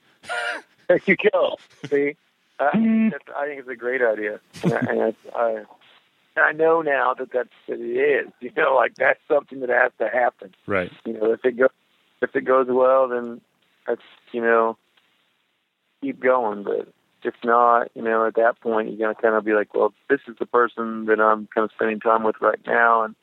There 0.87 0.99
you 1.05 1.15
go. 1.31 1.57
See, 1.89 2.15
uh, 2.59 2.71
hmm. 2.73 3.09
I, 3.35 3.41
I 3.41 3.47
think 3.47 3.59
it's 3.59 3.69
a 3.69 3.75
great 3.75 4.01
idea, 4.01 4.39
and, 4.63 4.73
I, 4.73 4.79
and 4.79 5.01
I, 5.01 5.39
I, 5.39 5.63
I 6.41 6.51
know 6.51 6.81
now 6.81 7.13
that 7.13 7.31
that's 7.31 7.49
that 7.67 7.79
it 7.79 8.25
is. 8.25 8.31
You 8.41 8.51
know, 8.57 8.75
like 8.75 8.95
that's 8.95 9.19
something 9.27 9.61
that 9.61 9.69
has 9.69 9.91
to 9.99 10.09
happen. 10.09 10.53
Right. 10.67 10.91
You 11.05 11.13
know, 11.13 11.31
if 11.31 11.45
it 11.45 11.57
goes 11.57 11.69
if 12.21 12.35
it 12.35 12.41
goes 12.41 12.67
well, 12.69 13.07
then 13.07 13.39
that's 13.87 14.01
you 14.33 14.41
know 14.41 14.77
keep 16.01 16.19
going. 16.19 16.63
But 16.63 16.89
if 17.23 17.35
not, 17.45 17.91
you 17.95 18.01
know, 18.01 18.25
at 18.25 18.35
that 18.35 18.59
point 18.59 18.89
you're 18.89 18.97
gonna 18.97 19.21
kind 19.21 19.35
of 19.35 19.45
be 19.45 19.53
like, 19.53 19.73
well, 19.73 19.93
this 20.09 20.19
is 20.27 20.35
the 20.37 20.45
person 20.45 21.05
that 21.05 21.21
I'm 21.21 21.47
kind 21.53 21.63
of 21.63 21.71
spending 21.73 22.01
time 22.01 22.23
with 22.23 22.35
right 22.41 22.59
now, 22.65 23.03
and 23.03 23.15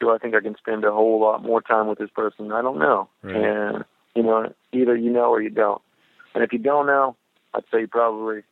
do 0.00 0.10
I 0.10 0.18
think 0.18 0.34
I 0.34 0.40
can 0.40 0.56
spend 0.56 0.84
a 0.84 0.92
whole 0.92 1.20
lot 1.20 1.42
more 1.42 1.60
time 1.60 1.88
with 1.88 1.98
this 1.98 2.10
person? 2.10 2.52
I 2.52 2.62
don't 2.62 2.78
know. 2.78 3.08
Right. 3.22 3.36
And 3.36 3.84
you 4.14 4.22
know, 4.22 4.52
either 4.72 4.96
you 4.96 5.10
know 5.10 5.30
or 5.30 5.40
you 5.40 5.50
don't. 5.50 5.80
And 6.34 6.44
if 6.44 6.52
you 6.52 6.58
don't 6.58 6.86
know, 6.86 7.16
I'd 7.54 7.64
say 7.72 7.80
you 7.80 7.88
probably 7.88 8.42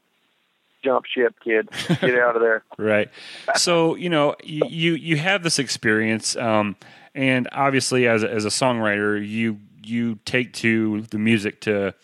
jump 0.84 1.04
ship, 1.06 1.34
kid. 1.42 1.68
Get 2.00 2.18
out 2.18 2.36
of 2.36 2.42
there. 2.42 2.62
Right. 2.78 3.08
So 3.54 3.94
you 3.94 4.10
know 4.10 4.36
you 4.44 4.62
you, 4.68 4.94
you 4.94 5.16
have 5.16 5.42
this 5.42 5.58
experience, 5.58 6.36
um, 6.36 6.76
and 7.14 7.48
obviously 7.52 8.06
as 8.06 8.22
a, 8.22 8.30
as 8.30 8.44
a 8.44 8.50
songwriter, 8.50 9.26
you 9.26 9.60
you 9.82 10.18
take 10.24 10.52
to 10.54 11.02
the 11.02 11.18
music 11.18 11.60
to. 11.62 11.94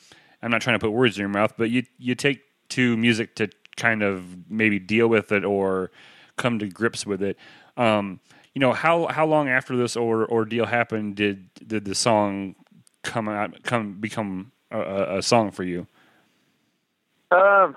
I'm 0.44 0.50
not 0.50 0.60
trying 0.60 0.74
to 0.74 0.80
put 0.80 0.90
words 0.90 1.16
in 1.16 1.20
your 1.20 1.28
mouth, 1.28 1.54
but 1.56 1.70
you 1.70 1.84
you 1.98 2.14
take 2.14 2.40
to 2.70 2.96
music 2.96 3.36
to 3.36 3.48
kind 3.76 4.02
of 4.02 4.50
maybe 4.50 4.78
deal 4.78 5.08
with 5.08 5.30
it 5.30 5.44
or 5.44 5.90
come 6.36 6.58
to 6.58 6.66
grips 6.66 7.06
with 7.06 7.22
it. 7.22 7.36
Um, 7.76 8.20
you 8.54 8.60
know 8.60 8.72
how 8.72 9.06
how 9.06 9.26
long 9.26 9.48
after 9.48 9.76
this 9.76 9.96
or 9.96 10.30
ordeal 10.30 10.66
happened 10.66 11.16
did 11.16 11.52
did 11.66 11.84
the 11.84 11.94
song 11.94 12.54
come 13.02 13.28
out 13.28 13.62
come 13.62 14.00
become 14.00 14.52
a- 14.70 15.18
a, 15.18 15.22
song 15.22 15.50
for 15.50 15.62
you? 15.64 15.86
Um, 17.30 17.76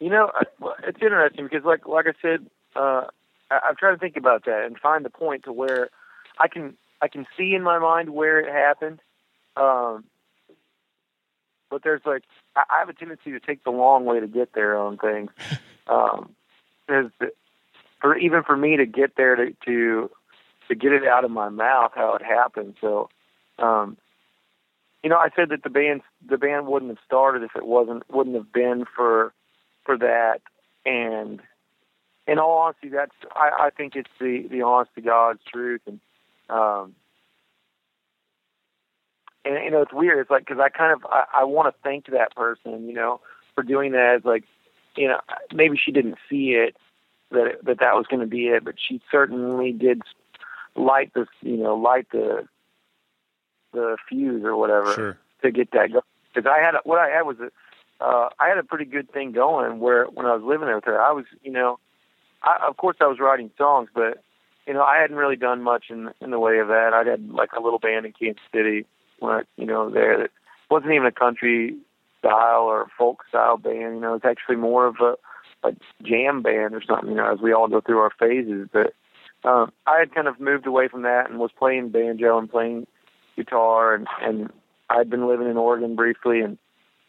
you 0.00 0.10
know, 0.10 0.30
it's 0.84 0.98
interesting 1.00 1.44
because, 1.44 1.64
like, 1.64 1.86
like 1.86 2.06
I 2.06 2.12
said, 2.20 2.46
uh, 2.74 3.06
I, 3.50 3.60
I'm 3.68 3.76
trying 3.76 3.94
to 3.94 4.00
think 4.00 4.16
about 4.16 4.44
that 4.44 4.64
and 4.64 4.78
find 4.78 5.04
the 5.04 5.10
point 5.10 5.44
to 5.44 5.52
where 5.52 5.90
I 6.38 6.48
can 6.48 6.76
I 7.00 7.08
can 7.08 7.26
see 7.36 7.54
in 7.54 7.62
my 7.62 7.78
mind 7.78 8.10
where 8.10 8.38
it 8.40 8.52
happened. 8.52 9.00
Um, 9.56 10.04
but 11.70 11.82
there's 11.82 12.02
like 12.04 12.22
I, 12.54 12.64
I 12.70 12.78
have 12.80 12.88
a 12.88 12.92
tendency 12.92 13.32
to 13.32 13.40
take 13.40 13.64
the 13.64 13.70
long 13.70 14.04
way 14.04 14.20
to 14.20 14.26
get 14.26 14.52
there 14.54 14.76
on 14.78 14.98
things. 14.98 15.30
Um, 15.88 16.34
there's 16.88 17.12
the, 17.20 17.30
for 18.00 18.16
even 18.16 18.42
for 18.42 18.56
me 18.56 18.76
to 18.76 18.86
get 18.86 19.16
there 19.16 19.36
to 19.36 19.54
to 19.64 20.10
to 20.68 20.74
get 20.74 20.92
it 20.92 21.04
out 21.04 21.24
of 21.24 21.30
my 21.30 21.48
mouth 21.48 21.92
how 21.94 22.14
it 22.14 22.22
happened. 22.22 22.74
So, 22.80 23.08
um, 23.58 23.96
you 25.02 25.10
know, 25.10 25.16
I 25.16 25.28
said 25.36 25.50
that 25.50 25.62
the 25.62 25.70
band 25.70 26.02
the 26.26 26.38
band 26.38 26.66
wouldn't 26.66 26.90
have 26.90 27.04
started 27.04 27.42
if 27.42 27.56
it 27.56 27.66
wasn't 27.66 28.02
wouldn't 28.10 28.36
have 28.36 28.52
been 28.52 28.84
for 28.94 29.32
for 29.84 29.96
that. 29.98 30.40
And 30.84 31.40
in 32.26 32.38
all 32.38 32.58
honesty, 32.58 32.88
that's 32.88 33.14
I, 33.34 33.66
I 33.66 33.70
think 33.70 33.96
it's 33.96 34.10
the 34.20 34.46
the 34.50 34.62
honest 34.62 34.94
to 34.96 35.00
God's 35.00 35.40
truth. 35.50 35.82
And 35.86 36.00
um, 36.48 36.94
and 39.44 39.64
you 39.64 39.70
know, 39.70 39.82
it's 39.82 39.92
weird. 39.92 40.18
It's 40.18 40.30
like 40.30 40.46
because 40.46 40.60
I 40.60 40.68
kind 40.68 40.92
of 40.92 41.06
I, 41.10 41.24
I 41.40 41.44
want 41.44 41.72
to 41.72 41.80
thank 41.82 42.06
that 42.06 42.34
person, 42.34 42.88
you 42.88 42.94
know, 42.94 43.20
for 43.54 43.62
doing 43.62 43.92
that. 43.92 44.16
As 44.18 44.24
like, 44.24 44.44
you 44.96 45.08
know, 45.08 45.20
maybe 45.54 45.78
she 45.82 45.92
didn't 45.92 46.16
see 46.28 46.50
it 46.50 46.76
that 47.30 47.58
that 47.64 47.80
that 47.80 47.94
was 47.94 48.06
going 48.08 48.20
to 48.20 48.26
be 48.26 48.48
it, 48.48 48.64
but 48.64 48.74
she 48.78 49.00
certainly 49.10 49.72
did 49.72 50.02
light 50.74 51.12
the 51.14 51.26
you 51.42 51.56
know 51.56 51.74
light 51.76 52.06
the 52.12 52.46
the 53.72 53.96
fuse 54.08 54.44
or 54.44 54.56
whatever 54.56 54.94
Sure. 54.94 55.18
to 55.42 55.50
get 55.50 55.70
that 55.72 55.90
going. 55.90 56.02
Because 56.34 56.50
I 56.50 56.64
had 56.64 56.74
a, 56.74 56.78
what 56.84 56.98
I 56.98 57.08
had 57.08 57.22
was 57.22 57.36
a 57.40 57.50
uh, 58.04 58.28
I 58.38 58.48
had 58.48 58.58
a 58.58 58.62
pretty 58.62 58.84
good 58.84 59.10
thing 59.10 59.32
going 59.32 59.80
where 59.80 60.04
when 60.06 60.26
I 60.26 60.34
was 60.34 60.42
living 60.44 60.66
there 60.66 60.76
with 60.76 60.84
her, 60.84 61.00
I 61.00 61.12
was 61.12 61.24
you 61.42 61.50
know, 61.52 61.78
I, 62.42 62.66
of 62.68 62.76
course 62.76 62.96
I 63.00 63.06
was 63.06 63.18
writing 63.18 63.50
songs, 63.56 63.88
but 63.94 64.22
you 64.66 64.74
know 64.74 64.82
I 64.82 64.98
hadn't 64.98 65.16
really 65.16 65.36
done 65.36 65.62
much 65.62 65.86
in 65.90 66.10
in 66.20 66.30
the 66.30 66.38
way 66.38 66.58
of 66.58 66.68
that. 66.68 66.92
I 66.92 67.08
had 67.08 67.30
like 67.30 67.52
a 67.56 67.62
little 67.62 67.78
band 67.78 68.06
in 68.06 68.12
Kansas 68.12 68.42
City 68.52 68.86
when 69.18 69.32
I, 69.32 69.42
you 69.56 69.66
know 69.66 69.90
there 69.90 70.18
that 70.18 70.30
wasn't 70.70 70.92
even 70.92 71.06
a 71.06 71.12
country 71.12 71.76
style 72.18 72.62
or 72.62 72.86
folk 72.98 73.24
style 73.28 73.56
band. 73.56 73.94
You 73.94 74.00
know, 74.00 74.14
it's 74.14 74.24
actually 74.24 74.56
more 74.56 74.86
of 74.86 74.96
a 75.00 75.16
a 75.66 76.04
jam 76.04 76.42
band 76.42 76.74
or 76.74 76.82
something. 76.82 77.10
You 77.10 77.16
know, 77.16 77.32
as 77.32 77.40
we 77.40 77.52
all 77.52 77.68
go 77.68 77.80
through 77.80 77.98
our 77.98 78.12
phases, 78.18 78.68
but. 78.72 78.94
Um, 79.44 79.70
I 79.86 79.98
had 80.00 80.12
kind 80.12 80.26
of 80.26 80.40
moved 80.40 80.66
away 80.66 80.88
from 80.88 81.02
that 81.02 81.30
and 81.30 81.38
was 81.38 81.52
playing 81.56 81.90
banjo 81.90 82.36
and 82.36 82.50
playing 82.50 82.88
guitar 83.36 83.94
and 83.94 84.08
and 84.20 84.50
I'd 84.88 85.10
been 85.10 85.28
living 85.28 85.48
in 85.48 85.56
Oregon 85.56 85.94
briefly 85.94 86.40
and 86.40 86.58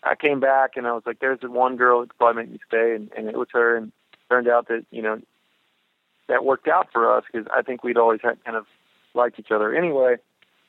I 0.04 0.16
came 0.16 0.40
back 0.40 0.72
and 0.76 0.88
I 0.88 0.94
was 0.94 1.04
like, 1.06 1.20
there's 1.20 1.40
the 1.40 1.50
one 1.50 1.76
girl 1.76 2.02
that 2.02 2.10
could 2.10 2.18
probably 2.18 2.44
make 2.44 2.52
me 2.52 2.60
stay 2.68 2.96
and, 2.96 3.10
and 3.18 3.28
it 3.28 3.38
was 3.38 3.48
her 3.54 3.76
and 3.76 3.92
turned 4.30 4.48
out 4.48 4.68
that, 4.68 4.86
you 4.92 5.02
know, 5.02 5.20
that 6.28 6.46
worked 6.46 6.68
out 6.68 6.90
for 6.92 7.16
us 7.16 7.24
because 7.32 7.48
I 7.54 7.62
think 7.62 7.84
we'd 7.84 7.98
always 7.98 8.20
had 8.22 8.44
kind 8.44 8.58
of 8.58 8.66
liked 9.14 9.40
each 9.40 9.52
other. 9.52 9.74
Anyway, 9.74 10.18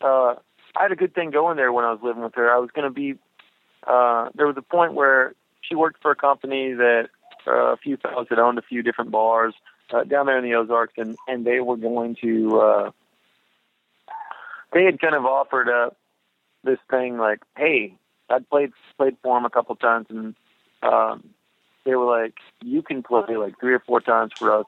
uh, 0.00 0.35
I 0.76 0.83
had 0.83 0.92
a 0.92 0.97
good 0.97 1.14
thing 1.14 1.30
going 1.30 1.57
there 1.57 1.73
when 1.73 1.85
I 1.85 1.92
was 1.92 2.00
living 2.02 2.23
with 2.23 2.35
her. 2.35 2.50
I 2.50 2.59
was 2.59 2.71
going 2.73 2.88
to 2.88 2.95
be, 2.95 3.14
uh, 3.87 4.30
there 4.35 4.47
was 4.47 4.57
a 4.57 4.62
point 4.62 4.95
where 4.95 5.35
she 5.61 5.75
worked 5.75 6.00
for 6.00 6.11
a 6.11 6.16
company 6.16 6.73
that 6.75 7.09
a 7.73 7.76
few 7.76 7.97
fellows 7.97 8.26
that 8.31 8.38
owned 8.38 8.59
a 8.59 8.62
few 8.62 8.83
different 8.83 9.11
bars 9.11 9.55
uh, 9.93 10.05
down 10.05 10.26
there 10.26 10.38
in 10.38 10.45
the 10.45 10.55
Ozarks, 10.55 10.95
and 10.97 11.17
and 11.26 11.45
they 11.45 11.61
were 11.61 11.76
going 11.76 12.17
to. 12.23 12.61
Uh, 12.61 12.90
they 14.73 14.85
had 14.85 15.00
kind 15.00 15.14
of 15.14 15.25
offered 15.25 15.69
up 15.69 15.97
this 16.64 16.78
thing 16.90 17.17
like, 17.17 17.40
"Hey, 17.57 17.95
I'd 18.28 18.49
played 18.50 18.73
played 18.97 19.17
for 19.23 19.37
them 19.37 19.45
a 19.45 19.50
couple 19.50 19.75
times, 19.76 20.07
and 20.11 20.35
um, 20.83 21.25
they 21.85 21.95
were 21.95 22.05
like, 22.23 22.35
you 22.62 22.83
can 22.83 23.02
play 23.02 23.37
like 23.37 23.59
three 23.59 23.73
or 23.75 23.81
four 23.81 24.00
times 24.00 24.33
for 24.37 24.52
us 24.61 24.67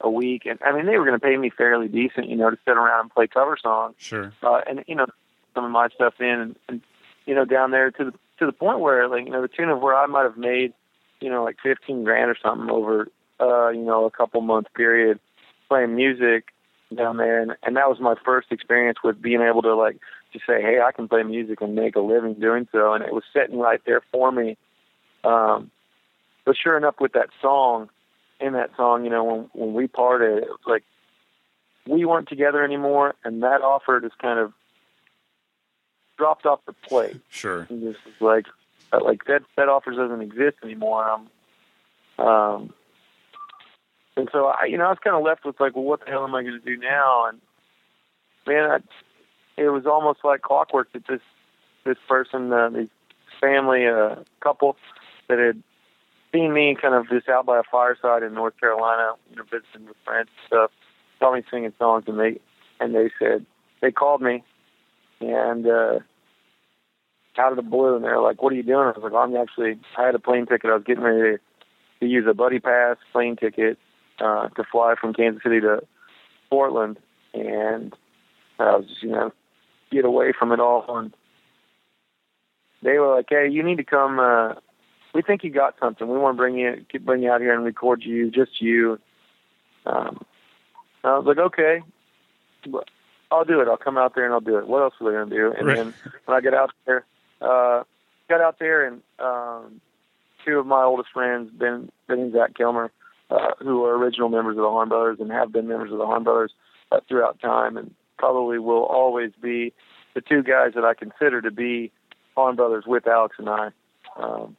a 0.00 0.10
week, 0.10 0.44
and 0.46 0.58
I 0.64 0.72
mean 0.72 0.86
they 0.86 0.98
were 0.98 1.06
going 1.06 1.18
to 1.18 1.24
pay 1.26 1.36
me 1.36 1.48
fairly 1.50 1.88
decent, 1.88 2.28
you 2.28 2.36
know, 2.36 2.50
to 2.50 2.58
sit 2.66 2.76
around 2.76 3.00
and 3.00 3.10
play 3.14 3.26
cover 3.26 3.56
songs, 3.56 3.94
Sure. 3.98 4.32
uh, 4.42 4.60
and 4.68 4.84
you 4.86 4.94
know 4.94 5.06
some 5.54 5.64
of 5.64 5.70
my 5.70 5.88
stuff 5.88 6.14
in, 6.20 6.26
and, 6.26 6.56
and 6.68 6.80
you 7.24 7.34
know 7.34 7.44
down 7.44 7.70
there 7.70 7.90
to 7.90 8.04
the 8.06 8.12
to 8.38 8.46
the 8.46 8.52
point 8.52 8.80
where 8.80 9.08
like 9.08 9.24
you 9.24 9.30
know 9.30 9.40
the 9.42 9.48
tune 9.48 9.70
of 9.70 9.80
where 9.80 9.94
I 9.96 10.06
might 10.06 10.24
have 10.24 10.36
made 10.36 10.74
you 11.22 11.30
know 11.30 11.44
like 11.44 11.56
fifteen 11.62 12.04
grand 12.04 12.30
or 12.30 12.36
something 12.42 12.70
over 12.70 13.08
uh, 13.40 13.68
you 13.68 13.82
know 13.82 14.04
a 14.04 14.10
couple 14.10 14.40
month 14.40 14.66
period 14.74 15.18
playing 15.68 15.94
music 15.94 16.48
down 16.94 17.16
there, 17.16 17.40
and 17.40 17.52
and 17.62 17.76
that 17.76 17.88
was 17.88 17.98
my 18.00 18.14
first 18.24 18.52
experience 18.52 18.98
with 19.02 19.20
being 19.22 19.40
able 19.40 19.62
to 19.62 19.74
like 19.74 19.98
to 20.32 20.38
say, 20.40 20.60
hey, 20.60 20.80
I 20.86 20.92
can 20.92 21.08
play 21.08 21.22
music 21.22 21.60
and 21.60 21.74
make 21.74 21.96
a 21.96 22.00
living 22.00 22.34
doing 22.34 22.66
so, 22.72 22.92
and 22.92 23.04
it 23.04 23.12
was 23.12 23.24
sitting 23.32 23.58
right 23.58 23.80
there 23.86 24.02
for 24.10 24.32
me. 24.32 24.56
Um, 25.24 25.70
but 26.44 26.56
sure 26.60 26.76
enough, 26.76 26.96
with 27.00 27.12
that 27.12 27.28
song, 27.40 27.88
in 28.40 28.54
that 28.54 28.70
song, 28.76 29.04
you 29.04 29.10
know, 29.10 29.24
when 29.24 29.50
when 29.52 29.74
we 29.74 29.86
parted, 29.86 30.42
it 30.42 30.48
was 30.48 30.60
like 30.66 30.84
we 31.86 32.04
weren't 32.04 32.28
together 32.28 32.64
anymore, 32.64 33.14
and 33.24 33.42
that 33.42 33.62
offer 33.62 34.00
just 34.00 34.18
kind 34.18 34.38
of 34.38 34.52
dropped 36.18 36.46
off 36.46 36.60
the 36.66 36.72
plate. 36.72 37.20
Sure. 37.30 37.66
And 37.70 37.82
just 37.82 38.04
was 38.04 38.14
like, 38.20 38.46
uh, 38.92 39.00
like 39.02 39.24
that 39.26 39.42
that 39.56 39.68
offer 39.68 39.90
doesn't 39.90 40.20
exist 40.20 40.56
anymore. 40.62 41.08
Um, 41.08 41.30
um, 42.24 42.74
and 44.16 44.28
so 44.30 44.46
I, 44.46 44.66
you 44.66 44.76
know, 44.76 44.84
I 44.84 44.90
was 44.90 44.98
kind 45.02 45.16
of 45.16 45.22
left 45.22 45.44
with 45.44 45.58
like, 45.60 45.74
well, 45.74 45.84
what 45.84 46.00
the 46.00 46.10
hell 46.10 46.24
am 46.24 46.34
I 46.34 46.42
going 46.42 46.60
to 46.60 46.64
do 46.64 46.76
now? 46.76 47.26
And 47.28 47.40
man, 48.46 48.70
I, 48.70 48.76
it 49.60 49.68
was 49.68 49.86
almost 49.86 50.20
like 50.24 50.42
clockwork 50.42 50.92
that 50.92 51.06
this 51.08 51.20
this 51.84 51.98
person, 52.08 52.52
uh, 52.52 52.68
this 52.70 52.88
family, 53.40 53.86
uh, 53.86 54.16
couple 54.40 54.76
that 55.28 55.38
had 55.38 55.62
seen 56.32 56.52
me 56.52 56.76
kind 56.80 56.94
of 56.94 57.08
just 57.08 57.28
out 57.28 57.46
by 57.46 57.58
a 57.58 57.62
fireside 57.70 58.22
in 58.22 58.34
North 58.34 58.58
Carolina, 58.60 59.14
you 59.30 59.36
know, 59.36 59.44
visiting 59.44 59.86
with 59.88 59.96
friends 60.04 60.28
and 60.28 60.46
stuff, 60.46 60.70
saw 61.18 61.34
me 61.34 61.42
singing 61.50 61.72
songs, 61.78 62.04
and 62.06 62.18
they 62.18 62.38
and 62.80 62.94
they 62.94 63.10
said 63.18 63.44
they 63.80 63.90
called 63.90 64.20
me 64.20 64.44
and 65.22 65.66
uh, 65.66 65.98
out 67.38 67.52
of 67.52 67.56
the 67.56 67.62
blue, 67.62 67.96
and 67.96 68.04
they're 68.04 68.20
like, 68.20 68.42
"What 68.42 68.52
are 68.52 68.56
you 68.56 68.62
doing?" 68.62 68.86
I 68.86 68.98
was 68.98 69.02
like, 69.02 69.12
"I'm 69.12 69.36
actually 69.36 69.78
I 69.96 70.06
had 70.06 70.14
a 70.14 70.18
plane 70.18 70.46
ticket. 70.46 70.70
I 70.70 70.74
was 70.74 70.84
getting 70.84 71.02
ready 71.04 71.36
to, 71.36 71.40
to 72.00 72.06
use 72.06 72.26
a 72.28 72.34
buddy 72.34 72.58
pass 72.60 72.96
plane 73.12 73.36
ticket 73.36 73.78
uh, 74.20 74.48
to 74.48 74.64
fly 74.70 74.94
from 75.00 75.14
Kansas 75.14 75.42
City 75.42 75.60
to 75.60 75.82
Portland, 76.50 76.98
and 77.34 77.94
I 78.58 78.76
was 78.76 78.86
just, 78.86 79.02
you 79.02 79.10
know 79.10 79.32
get 79.90 80.04
away 80.04 80.32
from 80.38 80.52
it 80.52 80.60
all 80.60 80.84
and." 80.96 81.14
They 82.82 82.98
were 82.98 83.14
like, 83.14 83.26
"Hey, 83.28 83.48
you 83.48 83.62
need 83.62 83.76
to 83.76 83.84
come. 83.84 84.18
Uh, 84.18 84.54
we 85.14 85.22
think 85.22 85.44
you 85.44 85.50
got 85.50 85.76
something. 85.78 86.08
We 86.08 86.18
want 86.18 86.36
to 86.36 86.40
bring 86.40 86.56
you 86.56 86.84
bring 87.00 87.22
you 87.22 87.30
out 87.30 87.40
here 87.40 87.54
and 87.54 87.64
record 87.64 88.02
you, 88.04 88.30
just 88.30 88.60
you." 88.60 88.98
Um, 89.86 90.24
I 91.04 91.16
was 91.18 91.26
like, 91.26 91.38
"Okay, 91.38 91.82
But 92.66 92.88
I'll 93.30 93.44
do 93.44 93.60
it. 93.60 93.68
I'll 93.68 93.76
come 93.76 93.96
out 93.98 94.14
there 94.14 94.24
and 94.24 94.34
I'll 94.34 94.40
do 94.40 94.58
it. 94.58 94.66
What 94.66 94.82
else 94.82 94.94
are 95.00 95.04
they 95.10 95.16
going 95.16 95.30
to 95.30 95.34
do?" 95.36 95.54
And 95.56 95.68
Right. 95.68 95.76
then 95.76 95.94
when 96.24 96.36
I 96.36 96.40
get 96.40 96.54
out 96.54 96.72
there, 96.86 97.04
uh, 97.42 97.82
got 98.28 98.40
out 98.40 98.58
there 98.58 98.86
and 98.86 99.02
um, 99.18 99.80
two 100.44 100.58
of 100.58 100.66
my 100.66 100.82
oldest 100.82 101.10
friends, 101.12 101.50
Ben, 101.52 101.90
Ben 102.08 102.18
and 102.18 102.32
Zach 102.32 102.54
Kilmer, 102.54 102.90
uh, 103.30 103.52
who 103.60 103.84
are 103.84 103.96
original 103.96 104.28
members 104.28 104.56
of 104.56 104.62
the 104.62 104.70
Harmed 104.70 104.90
Brothers 104.90 105.18
and 105.20 105.30
have 105.30 105.52
been 105.52 105.68
members 105.68 105.92
of 105.92 105.98
the 105.98 106.06
Harmed 106.06 106.24
Brothers 106.24 106.52
uh, 106.90 107.00
throughout 107.08 107.40
time, 107.40 107.76
and 107.76 107.94
probably 108.18 108.58
will 108.58 108.84
always 108.84 109.32
be 109.40 109.72
the 110.14 110.20
two 110.20 110.42
guys 110.42 110.72
that 110.74 110.84
I 110.84 110.94
consider 110.94 111.40
to 111.42 111.50
be 111.50 111.90
Harmed 112.36 112.56
Brothers 112.56 112.84
with 112.86 113.06
Alex 113.06 113.36
and 113.38 113.48
I. 113.48 113.70
Um, 114.16 114.56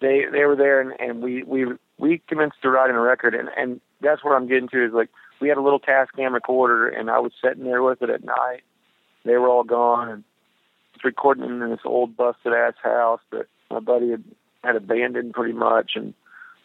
they 0.00 0.24
they 0.30 0.44
were 0.44 0.56
there, 0.56 0.80
and, 0.80 0.98
and 0.98 1.22
we 1.22 1.42
we 1.42 1.66
we 1.98 2.22
commenced 2.28 2.62
to 2.62 2.70
writing 2.70 2.96
a 2.96 3.00
record, 3.00 3.34
and 3.34 3.48
and 3.56 3.80
that's 4.00 4.24
what 4.24 4.34
I'm 4.34 4.48
getting 4.48 4.68
to 4.68 4.84
is 4.84 4.92
like 4.92 5.10
we 5.40 5.48
had 5.48 5.58
a 5.58 5.62
little 5.62 5.80
Tascam 5.80 6.32
recorder, 6.32 6.88
and 6.88 7.10
I 7.10 7.18
was 7.18 7.32
sitting 7.42 7.64
there 7.64 7.82
with 7.82 8.02
it 8.02 8.10
at 8.10 8.24
night. 8.24 8.62
They 9.24 9.36
were 9.36 9.48
all 9.48 9.64
gone, 9.64 10.08
and 10.08 10.24
was 11.00 11.04
recording 11.04 11.44
in 11.44 11.60
this 11.70 11.80
old 11.84 12.16
busted 12.16 12.52
ass 12.52 12.74
house 12.82 13.20
that 13.30 13.46
my 13.70 13.80
buddy 13.80 14.10
had 14.10 14.24
had 14.62 14.76
abandoned 14.76 15.32
pretty 15.32 15.54
much, 15.54 15.92
and 15.94 16.12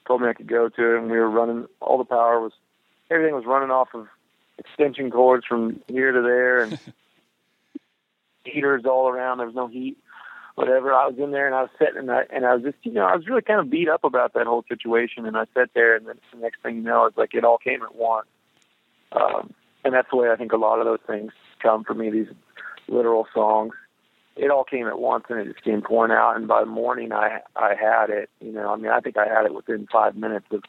told 0.05 0.21
me 0.21 0.27
I 0.27 0.33
could 0.33 0.47
go 0.47 0.67
to 0.69 0.95
it. 0.95 0.99
And 0.99 1.09
we 1.09 1.17
were 1.17 1.29
running. 1.29 1.65
All 1.79 1.97
the 1.97 2.03
power 2.03 2.41
was, 2.41 2.51
everything 3.09 3.35
was 3.35 3.45
running 3.45 3.71
off 3.71 3.89
of 3.93 4.07
extension 4.57 5.11
cords 5.11 5.45
from 5.45 5.81
here 5.87 6.11
to 6.11 6.21
there, 6.21 6.63
and 6.63 6.79
heaters 8.43 8.83
all 8.85 9.07
around. 9.07 9.37
There 9.37 9.47
was 9.47 9.55
no 9.55 9.67
heat, 9.67 9.97
whatever. 10.55 10.93
I 10.93 11.07
was 11.07 11.17
in 11.17 11.31
there, 11.31 11.45
and 11.45 11.55
I 11.55 11.61
was 11.61 11.71
sitting, 11.79 11.97
and 11.97 12.11
I 12.11 12.23
and 12.29 12.45
I 12.45 12.55
was 12.55 12.63
just, 12.63 12.77
you 12.83 12.91
know, 12.91 13.05
I 13.05 13.15
was 13.15 13.27
really 13.27 13.41
kind 13.41 13.59
of 13.59 13.69
beat 13.69 13.89
up 13.89 14.03
about 14.03 14.33
that 14.33 14.47
whole 14.47 14.65
situation. 14.67 15.25
And 15.25 15.37
I 15.37 15.45
sat 15.53 15.69
there, 15.73 15.95
and 15.95 16.07
then 16.07 16.19
the 16.33 16.39
next 16.39 16.61
thing 16.61 16.77
you 16.77 16.83
know, 16.83 17.05
it's 17.05 17.17
like 17.17 17.33
it 17.33 17.45
all 17.45 17.57
came 17.57 17.81
at 17.81 17.95
once. 17.95 18.27
Um, 19.13 19.53
and 19.85 19.93
that's 19.93 20.09
the 20.09 20.17
way 20.17 20.29
I 20.29 20.35
think 20.35 20.51
a 20.51 20.57
lot 20.57 20.79
of 20.79 20.85
those 20.85 20.99
things 21.07 21.31
come 21.61 21.83
for 21.85 21.93
me. 21.93 22.09
These 22.09 22.27
literal 22.87 23.27
songs, 23.33 23.73
it 24.35 24.51
all 24.51 24.63
came 24.63 24.87
at 24.87 24.99
once, 24.99 25.25
and 25.29 25.39
it 25.39 25.51
just 25.53 25.63
came 25.63 25.81
pouring 25.81 26.11
out. 26.11 26.35
And 26.35 26.47
by 26.47 26.61
the 26.61 26.65
morning, 26.65 27.11
I 27.11 27.39
I 27.55 27.73
had 27.75 28.09
it. 28.09 28.29
You 28.41 28.51
know, 28.51 28.73
I 28.73 28.75
mean, 28.75 28.91
I 28.91 28.99
think 28.99 29.17
I 29.17 29.27
had 29.27 29.45
it 29.45 29.53
within 29.53 29.87
five 29.91 30.15
minutes 30.15 30.47
of 30.51 30.63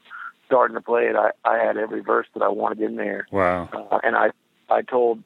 starting 0.46 0.74
to 0.76 0.81
play 0.81 1.07
it. 1.07 1.16
I 1.16 1.31
I 1.44 1.59
had 1.59 1.76
every 1.76 2.00
verse 2.00 2.26
that 2.35 2.42
I 2.42 2.48
wanted 2.48 2.81
in 2.81 2.96
there 2.96 3.26
Wow. 3.31 3.68
uh, 3.72 3.98
and 4.02 4.16
I 4.16 4.31
I 4.70 4.83
told 4.83 5.22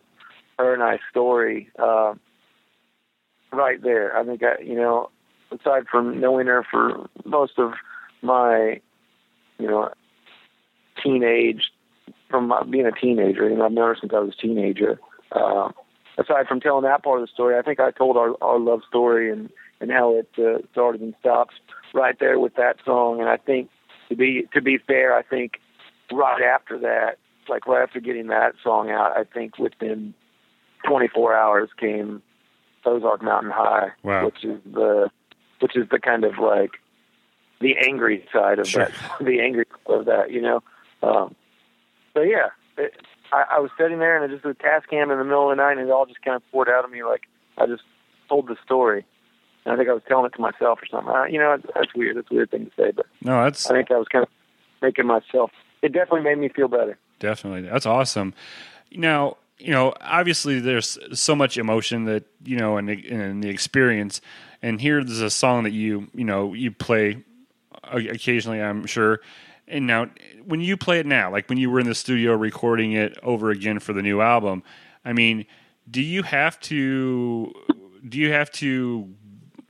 her 0.59 0.75
and 0.75 0.83
I 0.83 0.99
story 1.11 1.71
uh, 1.79 2.15
right 3.53 3.83
there. 3.83 4.17
I 4.17 4.25
think 4.25 4.43
I, 4.43 4.63
you 4.63 4.75
know, 4.75 5.11
aside 5.51 5.87
from 5.91 6.21
knowing 6.21 6.47
her 6.47 6.65
for 6.71 7.09
most 7.25 7.59
of 7.59 7.73
my, 8.23 8.81
you 9.59 9.67
know, 9.67 9.91
teenage, 11.03 11.73
from 12.29 12.49
my, 12.49 12.63
being 12.63 12.87
a 12.87 12.93
teenager, 12.93 13.49
you 13.49 13.57
know, 13.57 13.67
I've 13.67 13.73
known 13.73 13.89
her 13.89 13.97
since 14.01 14.13
I 14.15 14.21
was 14.21 14.35
a 14.39 14.41
teenager. 14.41 15.01
Uh, 15.33 15.71
aside 16.21 16.47
from 16.47 16.61
telling 16.61 16.85
that 16.85 17.03
part 17.03 17.21
of 17.21 17.27
the 17.27 17.33
story, 17.33 17.59
I 17.59 17.63
think 17.63 17.81
I 17.81 17.91
told 17.91 18.17
our 18.17 18.35
our 18.43 18.59
love 18.59 18.83
story 18.89 19.31
and 19.33 19.51
and 19.81 19.91
how 19.91 20.15
it 20.17 20.29
uh, 20.39 20.59
started 20.73 21.01
and 21.01 21.15
stops 21.21 21.55
right 21.95 22.17
there 22.21 22.39
with 22.39 22.55
that 22.57 22.77
song. 22.85 23.21
And 23.21 23.29
I 23.29 23.37
think 23.39 23.71
to 24.09 24.17
be 24.17 24.47
to 24.55 24.61
be 24.61 24.79
fair, 24.79 25.17
I 25.17 25.23
think 25.23 25.59
right 26.13 26.43
after 26.43 26.79
that, 26.79 27.17
like 27.49 27.67
right 27.67 27.83
after 27.83 28.01
getting 28.01 28.27
that 28.29 28.53
song 28.63 28.91
out, 28.91 29.17
I 29.17 29.25
think 29.25 29.59
within 29.59 30.15
24 30.87 31.35
hours 31.35 31.71
came 31.79 32.23
Ozark 32.85 33.23
Mountain 33.23 33.53
High, 33.53 33.89
Wow. 34.03 34.27
which 34.27 34.45
is 34.45 34.61
the 34.73 35.11
which 35.61 35.77
is 35.77 35.89
the 35.91 35.99
kind 35.99 36.25
of 36.25 36.39
like 36.39 36.73
the 37.61 37.77
angry 37.87 38.27
side 38.33 38.59
of 38.59 38.67
Sure. 38.67 38.87
that, 38.87 38.93
the 39.25 39.41
angry 39.41 39.67
of 39.87 40.07
that, 40.07 40.31
you 40.31 40.41
know. 40.41 40.63
Um, 41.03 41.35
so 42.15 42.23
yeah, 42.23 42.49
it, 42.79 42.95
I, 43.33 43.45
I 43.57 43.59
was 43.61 43.71
sitting 43.79 43.99
there 43.99 44.17
and 44.21 44.31
it 44.31 44.35
just 44.35 44.45
was 44.45 44.57
Tascam 44.57 45.13
in 45.13 45.19
the 45.19 45.25
middle 45.25 45.51
of 45.51 45.57
the 45.57 45.63
night, 45.63 45.79
and 45.79 45.89
it 45.89 45.91
all 45.91 46.07
just 46.07 46.23
kind 46.23 46.37
of 46.37 46.43
poured 46.51 46.69
out 46.69 46.85
of 46.85 46.91
me 46.91 47.03
like 47.03 47.23
I 47.59 47.67
just 47.67 47.83
told 48.29 48.49
the 48.49 48.57
story. 48.65 49.05
And 49.65 49.75
I 49.75 49.77
think 49.77 49.89
I 49.89 49.93
was 49.93 50.03
telling 50.09 50.27
it 50.27 50.35
to 50.35 50.41
myself 50.41 50.81
or 50.83 50.87
something. 50.87 51.13
Uh, 51.13 51.25
you 51.25 51.39
know, 51.39 51.59
that's 51.75 51.95
weird. 51.95 52.17
That's 52.17 52.31
a 52.31 52.35
weird 52.35 52.51
thing 52.51 52.67
to 52.67 52.73
say, 52.77 52.93
but 52.93 53.07
No, 53.23 53.45
that's 53.45 53.71
I 53.71 53.75
think 53.75 53.91
I 53.91 53.99
was 53.99 54.09
kind 54.09 54.23
of 54.23 54.31
making 54.81 55.07
myself. 55.07 55.51
It 55.83 55.93
definitely 55.93 56.23
made 56.23 56.39
me 56.39 56.49
feel 56.49 56.69
better. 56.69 56.99
Definitely. 57.19 57.69
That's 57.69 57.87
awesome. 57.87 58.35
Now, 58.93 59.37
you 59.59 59.73
know, 59.73 59.93
obviously 60.01 60.59
there's 60.59 60.99
so 61.13 61.37
much 61.37 61.59
emotion 61.59 62.05
that, 62.07 62.25
you 62.45 62.57
know, 62.57 62.79
in 62.79 62.87
the, 62.87 62.95
in 62.95 63.41
the 63.41 63.51
experience. 63.51 64.23
And 64.63 64.81
here's 64.81 65.21
a 65.21 65.31
song 65.31 65.65
that 65.65 65.73
you, 65.73 66.09
you 66.15 66.25
know, 66.25 66.55
you 66.55 66.71
play 66.71 67.23
occasionally, 67.85 68.63
I'm 68.63 68.87
sure. 68.87 69.21
And 69.71 69.87
now, 69.87 70.11
when 70.45 70.61
you 70.61 70.77
play 70.77 70.99
it 70.99 71.07
now, 71.07 71.31
like 71.31 71.49
when 71.49 71.59
you 71.59 71.71
were 71.71 71.81
in 71.81 71.87
the 71.87 71.95
studio 71.95 72.35
recording 72.35 72.93
it 72.93 73.17
over 73.23 73.51
again 73.51 73.79
for 73.79 73.93
the 73.93 74.03
new 74.03 74.21
album, 74.21 74.63
I 75.05 75.13
mean, 75.13 75.47
do 75.91 76.03
you 76.03 76.23
have 76.23 76.59
to, 76.61 77.53
do 78.07 78.19
you 78.19 78.33
have 78.33 78.51
to 78.53 79.15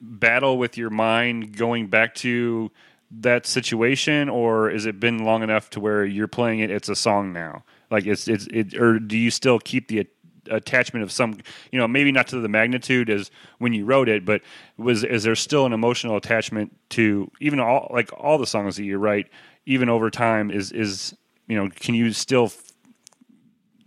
battle 0.01 0.59
with 0.59 0.77
your 0.77 0.91
mind 0.91 1.57
going 1.57 1.89
back 1.89 2.15
to 2.17 2.71
that 3.11 3.45
situation 3.45 4.29
or 4.29 4.71
is 4.71 4.87
it 4.87 5.01
been 5.01 5.25
long 5.25 5.43
enough 5.43 5.69
to 5.71 5.81
where 5.81 6.05
you're 6.05 6.29
playing 6.29 6.61
it 6.61 6.71
it's 6.71 6.89
a 6.89 6.97
song 6.97 7.33
now? 7.33 7.65
Like 7.91 8.07
it's 8.07 8.29
it's 8.29 8.47
it 8.53 8.75
or 8.75 8.99
do 8.99 9.19
you 9.19 9.31
still 9.31 9.59
keep 9.59 9.89
the 9.89 10.07
attachment 10.51 11.03
of 11.03 11.13
some 11.13 11.39
you 11.71 11.79
know 11.79 11.87
maybe 11.87 12.13
not 12.13 12.27
to 12.29 12.41
the 12.41 12.49
magnitude 12.49 13.11
as 13.11 13.31
when 13.59 13.73
you 13.73 13.85
wrote 13.85 14.09
it 14.09 14.25
but 14.25 14.41
was 14.77 15.05
is 15.05 15.23
there 15.23 15.35
still 15.35 15.67
an 15.67 15.73
emotional 15.73 16.17
attachment 16.17 16.75
to 16.89 17.31
even 17.41 17.61
all 17.61 17.91
like 17.93 18.11
all 18.17 18.39
the 18.39 18.47
songs 18.47 18.77
that 18.77 18.85
you 18.85 18.97
write 18.99 19.29
even 19.67 19.89
over 19.89 20.11
time 20.11 20.51
is 20.51 20.73
is 20.73 21.15
you 21.47 21.57
know 21.57 21.69
can 21.77 21.95
you 21.95 22.13
still 22.13 22.53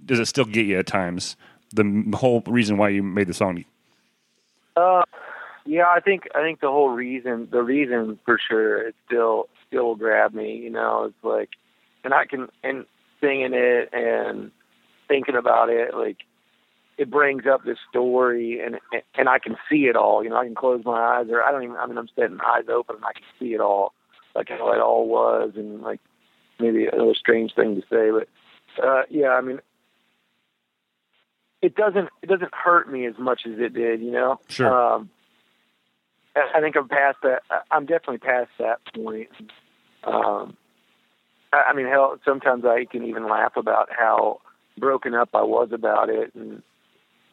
does 0.06 0.20
it 0.20 0.26
still 0.26 0.46
get 0.46 0.66
you 0.66 0.78
at 0.78 0.88
times 0.88 1.36
the 1.74 2.16
whole 2.16 2.42
reason 2.46 2.78
why 2.78 2.90
you 2.90 3.02
made 3.02 3.28
the 3.28 3.34
song 3.34 3.64
Uh, 4.76 5.04
Yeah, 5.66 5.88
I 5.88 6.00
think 6.02 6.28
I 6.36 6.42
think 6.42 6.60
the 6.60 6.70
whole 6.70 6.90
reason, 6.90 7.48
the 7.52 7.64
reason 7.64 8.20
for 8.26 8.38
sure, 8.38 8.88
it 8.88 8.96
still 9.06 9.48
still 9.68 9.96
grabbed 9.96 10.36
me. 10.36 10.58
You 10.58 10.70
know, 10.70 11.06
it's 11.06 11.24
like, 11.24 11.52
and 12.04 12.14
I 12.14 12.26
can 12.26 12.50
and 12.64 12.86
singing 13.22 13.54
it 13.54 13.90
and 13.94 14.52
thinking 15.08 15.36
about 15.36 15.70
it, 15.70 15.96
like 15.96 16.18
it 16.98 17.10
brings 17.10 17.44
up 17.46 17.64
this 17.64 17.78
story 17.90 18.60
and 18.60 18.80
and 19.16 19.30
I 19.30 19.40
can 19.40 19.58
see 19.70 19.86
it 19.86 19.96
all. 19.96 20.24
You 20.24 20.30
know, 20.30 20.38
I 20.38 20.46
can 20.46 20.56
close 20.56 20.84
my 20.86 21.00
eyes 21.00 21.28
or 21.30 21.44
I 21.44 21.52
don't 21.52 21.64
even. 21.64 21.76
I 21.76 21.86
mean, 21.88 21.98
I'm 21.98 22.10
sitting 22.16 22.38
eyes 22.46 22.66
open 22.70 22.98
and 22.98 23.06
I 23.06 23.14
can 23.14 23.24
see 23.40 23.54
it 23.54 23.62
all, 23.62 23.94
like 24.36 24.50
how 24.50 24.72
it 24.72 24.80
all 24.80 25.08
was, 25.08 25.54
and 25.56 25.82
like 25.82 26.00
maybe 26.60 26.86
another 26.86 27.16
strange 27.16 27.54
thing 27.56 27.76
to 27.76 27.82
say, 27.82 28.12
but 28.12 28.28
uh, 28.84 29.04
yeah, 29.10 29.30
I 29.30 29.42
mean, 29.42 29.60
it 31.62 31.76
doesn't 31.76 32.10
it 32.22 32.28
doesn't 32.28 32.54
hurt 32.54 32.92
me 32.92 33.06
as 33.06 33.18
much 33.18 33.42
as 33.46 33.54
it 33.60 33.74
did. 33.74 34.02
You 34.02 34.12
know, 34.12 34.40
Sure. 34.48 34.96
Um, 34.96 35.10
I 36.36 36.62
think 36.62 36.76
I'm 36.76 36.90
past 36.90 37.18
that. 37.24 37.44
I'm 37.70 37.86
definitely 37.86 38.18
past 38.18 38.50
that 38.60 38.80
point. 38.94 39.30
Um, 40.04 40.58
I 41.52 41.64
I 41.70 41.74
mean, 41.74 41.88
hell, 41.88 42.18
sometimes 42.26 42.66
I 42.66 42.86
can 42.86 43.04
even 43.06 43.28
laugh 43.28 43.56
about 43.56 43.90
how 43.92 44.42
broken 44.78 45.14
up 45.14 45.30
I 45.34 45.44
was 45.44 45.70
about 45.72 46.10
it, 46.10 46.34
and 46.36 46.64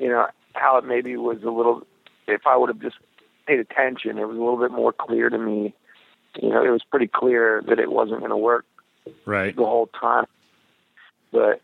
you 0.01 0.09
know 0.09 0.27
how 0.55 0.77
it 0.79 0.85
maybe 0.85 1.17
was 1.17 1.43
a 1.45 1.51
little. 1.51 1.87
If 2.27 2.47
I 2.47 2.57
would 2.57 2.69
have 2.69 2.81
just 2.81 2.97
paid 3.47 3.59
attention, 3.61 4.19
it 4.19 4.27
was 4.27 4.37
a 4.37 4.41
little 4.41 4.59
bit 4.59 4.71
more 4.71 4.93
clear 4.93 5.29
to 5.31 5.39
me. 5.39 5.75
You 6.41 6.49
know, 6.51 6.65
it 6.65 6.71
was 6.71 6.83
pretty 6.89 7.09
clear 7.09 7.63
that 7.69 7.79
it 7.81 7.91
wasn't 7.91 8.21
going 8.21 8.31
to 8.31 8.37
work 8.37 8.65
Right. 9.27 9.55
the 9.57 9.65
whole 9.65 9.89
time. 9.89 10.27
But 11.33 11.61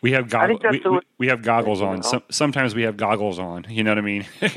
We 0.00 0.12
have 0.12 0.30
goggles. 0.30 0.60
We, 0.70 0.80
we, 0.90 1.00
we 1.18 1.26
have 1.28 1.42
goggles 1.42 1.82
on. 1.82 2.02
Some, 2.02 2.22
sometimes 2.30 2.74
we 2.74 2.82
have 2.82 2.96
goggles 2.96 3.38
on. 3.38 3.66
You 3.68 3.84
know 3.84 3.90
what 3.90 3.98
I 3.98 4.02
mean? 4.02 4.24
we, 4.40 4.48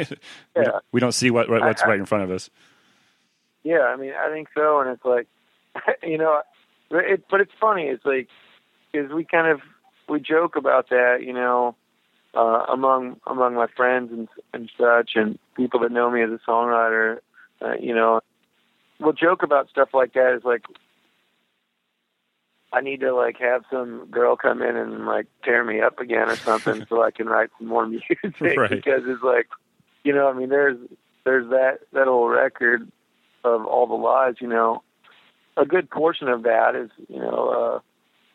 Yeah. 0.56 0.63
don't, 0.63 0.84
we 0.93 0.99
don't 1.02 1.12
see 1.12 1.30
what, 1.30 1.49
what 1.49 1.62
what's 1.62 1.82
I- 1.84 1.88
right 1.88 1.99
in 1.99 2.06
front 2.06 2.23
of 2.23 2.32
us. 2.32 2.49
yeah, 3.63 3.82
I 3.82 3.95
mean, 3.97 4.13
I 4.17 4.30
think 4.32 4.47
so. 4.56 4.80
And 4.80 4.89
it's 4.89 5.04
like, 5.04 5.28
you 6.04 6.17
know, 6.17 6.41
it, 6.91 7.26
but 7.30 7.41
it's 7.41 7.52
funny. 7.60 7.84
It's 7.84 8.06
like, 8.06 8.30
because 8.91 9.12
we 9.12 9.26
kind 9.26 9.47
of 9.47 9.60
we 10.08 10.19
joke 10.21 10.56
about 10.56 10.89
that, 10.89 11.19
you 11.23 11.34
know, 11.34 11.76
uh, 12.36 12.65
among 12.72 13.19
among 13.28 13.56
my 13.56 13.67
friends 13.76 14.12
and 14.12 14.28
and 14.54 14.69
such, 14.78 15.12
and 15.15 15.38
people 15.56 15.80
that 15.82 15.91
know 15.91 16.10
me 16.12 16.22
as 16.24 16.30
a 16.30 16.39
songwriter. 16.50 17.19
Uh, 17.62 17.74
you 17.80 17.93
know, 17.93 18.19
we'll 19.00 19.13
joke 19.13 19.43
about 19.43 19.69
stuff 19.69 19.89
like 19.93 20.13
that. 20.13 20.34
It's 20.36 20.46
like. 20.46 20.63
I 22.72 22.82
need 22.82 23.02
to 23.02 23.13
like 23.13 23.38
have 23.39 23.63
some 23.72 24.08
girl 24.10 24.36
come 24.36 24.63
in 24.63 24.76
and 24.76 25.06
like 25.06 25.28
tear 25.43 25.63
me 25.63 25.80
up 25.80 26.00
again 26.00 26.28
or 26.28 26.36
something 26.36 26.86
so 26.89 27.04
I 27.04 27.12
can 27.12 27.28
write 27.28 27.52
some 27.60 27.67
more 27.67 27.86
music 27.88 28.17
Right. 28.41 28.67
because 28.69 29.02
it's 29.06 29.22
like, 29.22 29.48
you 30.04 30.12
know, 30.12 30.28
I 30.28 30.34
mean, 30.34 30.50
there's 30.50 30.78
there's 31.24 31.48
that 31.52 31.82
that 31.93 32.08
old 32.08 32.32
record 32.32 32.91
of 33.43 33.65
all 33.67 33.86
the 33.86 33.93
lies, 33.93 34.36
you 34.39 34.48
know, 34.48 34.82
a 35.56 35.65
good 35.65 35.88
portion 35.89 36.28
of 36.28 36.43
that 36.43 36.76
is, 36.76 36.89
you 37.10 37.19
know, 37.19 37.82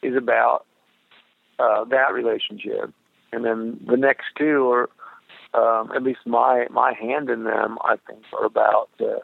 uh, 0.04 0.06
is 0.06 0.16
about 0.16 0.66
uh, 1.58 1.82
that 1.86 2.12
relationship, 2.12 2.92
and 3.32 3.44
then 3.44 3.80
the 3.86 3.96
next 3.96 4.26
two 4.36 4.70
are, 4.70 4.90
um, 5.54 5.92
at 5.92 6.02
least 6.02 6.20
my 6.26 6.66
my 6.70 6.92
hand 6.92 7.30
in 7.30 7.44
them, 7.44 7.78
I 7.84 7.96
think, 8.06 8.22
are 8.38 8.44
about 8.44 8.90
uh, 9.00 9.20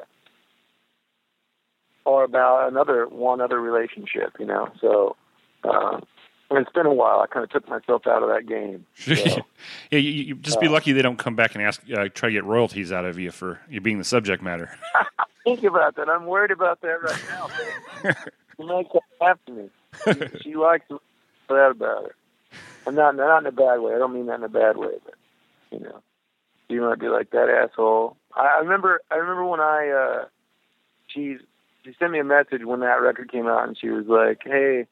are 2.07 2.25
about 2.25 2.69
another 2.69 3.07
one 3.07 3.41
other 3.41 3.61
relationship, 3.61 4.37
you 4.39 4.47
know. 4.47 4.71
So, 4.81 5.17
uh, 5.65 6.01
and 6.51 6.59
it's 6.59 6.73
been 6.73 6.87
a 6.87 6.93
while. 6.93 7.21
I 7.21 7.27
kind 7.27 7.45
of 7.45 7.51
took 7.51 7.69
myself 7.69 8.07
out 8.07 8.23
of 8.23 8.29
that 8.29 8.47
game. 8.47 8.87
So, 8.97 9.13
yeah, 9.91 9.99
you, 9.99 10.11
you 10.11 10.35
just 10.37 10.61
be 10.61 10.69
uh, 10.69 10.73
lucky 10.73 10.93
they 10.93 11.03
don't 11.03 11.19
come 11.19 11.37
back 11.37 11.55
and 11.55 11.65
ask, 11.65 11.81
uh, 11.91 12.09
try 12.09 12.29
to 12.29 12.33
get 12.33 12.45
royalties 12.45 12.93
out 12.93 13.05
of 13.05 13.19
you 13.19 13.31
for 13.31 13.61
you 13.71 13.81
being 13.81 13.99
the 13.99 14.05
subject 14.05 14.43
matter. 14.43 14.77
think 15.45 15.63
about 15.63 15.97
that. 15.97 16.09
I'm 16.09 16.27
worried 16.27 16.51
about 16.51 16.81
that 16.83 17.03
right 17.03 17.23
now. 17.29 17.49
she 18.57 18.67
that 18.67 19.03
happen 19.21 19.39
to 19.47 19.53
me. 19.53 19.71
She, 20.05 20.39
she 20.43 20.55
likes 20.57 20.87
to 20.89 21.01
that 21.49 21.71
about 21.71 22.05
her. 22.05 22.15
And 22.87 22.97
not 22.97 23.17
not 23.17 23.39
in 23.39 23.47
a 23.47 23.53
bad 23.53 23.79
way. 23.79 23.95
I 23.95 23.99
don't 23.99 24.13
mean 24.13 24.27
that 24.27 24.39
in 24.39 24.45
a 24.45 24.49
bad 24.49 24.77
way, 24.77 24.95
but 25.05 25.15
you 25.71 25.81
know, 25.81 26.03
you 26.69 26.81
might 26.83 27.01
be 27.01 27.09
like 27.09 27.31
that 27.31 27.49
asshole. 27.49 28.17
I, 28.35 28.57
I 28.57 28.59
remember. 28.61 29.01
I 29.11 29.17
remember 29.17 29.45
when 29.45 29.61
I 29.61 29.89
uh, 29.89 30.25
she 31.09 31.37
she 31.85 31.95
sent 31.99 32.13
me 32.13 32.19
a 32.19 32.25
message 32.25 32.65
when 32.65 32.81
that 32.81 33.01
record 33.01 33.31
came 33.31 33.47
out, 33.47 33.67
and 33.67 33.77
she 33.79 33.89
was 33.89 34.07
like, 34.07 34.41
"Hey, 34.45 34.87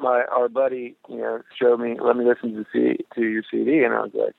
my 0.00 0.24
our 0.24 0.48
buddy, 0.48 0.96
you 1.08 1.18
know, 1.18 1.42
showed 1.58 1.80
me, 1.80 1.96
let 2.00 2.16
me 2.16 2.24
listen 2.24 2.54
to 2.54 2.66
C, 2.72 3.04
to 3.14 3.22
your 3.22 3.42
CD," 3.50 3.84
and 3.84 3.94
I 3.94 4.00
was 4.00 4.12
like, 4.14 4.34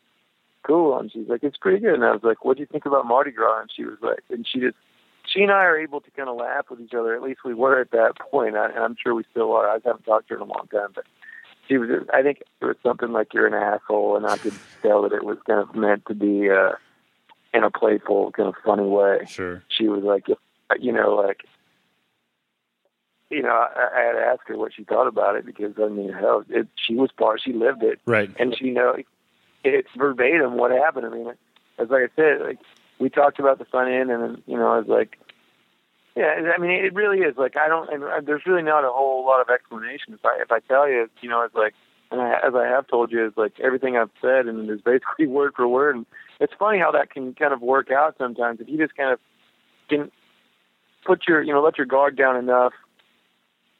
"Cool." 0.64 0.98
And 0.98 1.12
she's 1.12 1.28
like, 1.28 1.44
"It's 1.44 1.58
pretty 1.58 1.80
good." 1.80 1.96
And 1.96 2.06
I 2.06 2.12
was 2.12 2.24
like, 2.24 2.46
"What 2.46 2.58
do 2.58 2.62
you 2.62 2.68
think 2.68 2.86
about 2.86 3.06
Mardi 3.06 3.32
Gras?" 3.32 3.62
And 3.62 3.72
she 3.76 3.84
was 3.84 3.98
like, 4.02 4.24
and 4.30 4.46
she 4.48 4.60
just 4.60 4.76
she 5.26 5.42
and 5.42 5.52
I 5.52 5.64
are 5.66 5.78
able 5.78 6.02
to 6.02 6.12
kind 6.12 6.30
of 6.30 6.38
laugh 6.38 6.66
with 6.70 6.82
each 6.82 6.94
other. 6.94 7.16
At 7.16 7.22
least 7.22 7.42
we 7.46 7.54
were 7.54 7.80
at 7.82 7.92
that 7.92 8.14
point, 8.32 8.56
and 8.56 8.78
I'm 8.78 8.96
sure 9.02 9.14
we 9.14 9.24
still 9.32 9.54
are. 9.54 9.70
I 9.70 9.80
haven't 9.86 10.04
talked 10.04 10.28
to 10.30 10.36
her 10.36 10.42
in 10.42 10.50
a 10.50 10.52
long 10.52 10.68
time, 10.72 10.90
but 10.94 11.06
she 11.70 11.78
was. 11.78 11.90
I 12.14 12.22
think 12.24 12.42
it 12.62 12.66
was 12.66 12.76
something 12.84 13.12
like 13.12 13.34
"you're 13.34 13.48
an 13.48 13.54
asshole," 13.54 14.18
and 14.18 14.26
I 14.26 14.38
could 14.38 14.54
tell 14.82 15.04
that 15.04 15.14
it 15.14 15.24
was 15.24 15.38
kind 15.48 15.60
of 15.60 15.76
meant 15.76 16.06
to 16.08 16.16
be 16.16 16.50
uh, 16.50 16.72
in 17.54 17.64
a 17.64 17.70
playful, 17.72 18.32
kind 18.32 18.50
of 18.50 18.56
funny 18.66 18.84
way. 18.88 19.20
Sure. 19.28 19.64
She 19.70 19.88
was 19.88 20.04
like, 20.04 20.26
you 20.80 20.92
know, 20.92 21.14
like. 21.16 21.46
You 23.32 23.44
know, 23.44 23.50
I, 23.50 23.90
I 23.96 24.02
had 24.08 24.12
to 24.14 24.26
ask 24.26 24.40
her 24.48 24.58
what 24.58 24.74
she 24.74 24.84
thought 24.84 25.06
about 25.06 25.36
it 25.36 25.46
because 25.46 25.74
I 25.80 25.88
mean, 25.88 26.12
hell, 26.12 26.44
it, 26.50 26.68
she 26.76 26.96
was 26.96 27.12
part. 27.12 27.40
She 27.44 27.54
lived 27.54 27.84
it, 27.84 28.00
Right. 28.08 28.28
and 28.40 28.58
she 28.58 28.72
know 28.72 28.96
it's 29.64 29.88
verbatim 29.96 30.58
what 30.58 30.72
happened. 30.72 31.06
I 31.06 31.10
mean, 31.10 31.28
as 31.78 31.90
like 31.92 32.10
I 32.12 32.16
said, 32.16 32.42
like 32.42 32.58
we 32.98 33.08
talked 33.08 33.38
about 33.38 33.60
the 33.60 33.66
front 33.66 33.92
end, 33.92 34.10
and 34.10 34.24
then, 34.24 34.44
you 34.48 34.58
know, 34.58 34.68
I 34.72 34.80
was 34.80 34.88
like, 34.88 35.20
yeah, 36.16 36.52
I 36.56 36.60
mean, 36.60 36.72
it 36.72 36.94
really 36.94 37.20
is 37.20 37.38
like 37.38 37.56
I 37.56 37.68
don't, 37.68 37.92
and 37.94 38.04
uh, 38.04 38.22
there's 38.26 38.46
really 38.46 38.64
not 38.64 38.84
a 38.84 38.90
whole 38.90 39.26
lot 39.26 39.42
of 39.42 39.50
explanation. 39.50 40.14
If 40.14 40.26
I 40.26 40.40
if 40.42 40.52
I 40.52 40.60
tell 40.60 40.90
you, 40.90 41.10
you 41.22 41.30
know, 41.30 41.44
it's 41.44 41.56
like, 41.56 41.74
and 42.12 42.22
I, 42.22 42.34
as 42.46 42.54
I 42.56 42.66
have 42.66 42.88
told 42.88 43.12
you, 43.12 43.26
it's 43.26 43.38
like 43.38 43.60
everything 43.60 43.96
I've 43.96 44.10
said, 44.22 44.48
and 44.48 44.70
it's 44.70 44.82
basically 44.82 45.28
word 45.28 45.54
for 45.56 45.68
word. 45.68 45.96
And 45.96 46.06
it's 46.40 46.54
funny 46.58 46.80
how 46.80 46.92
that 46.92 47.12
can 47.12 47.34
kind 47.36 47.54
of 47.54 47.62
work 47.62 47.92
out 47.92 48.16
sometimes 48.18 48.60
if 48.60 48.68
you 48.68 48.78
just 48.78 48.96
kind 48.96 49.14
of 49.14 49.20
can 49.88 50.12
put 51.06 51.28
your, 51.28 51.42
you 51.42 51.54
know, 51.54 51.62
let 51.62 51.78
your 51.78 51.88
guard 51.88 52.18
down 52.18 52.36
enough. 52.36 52.74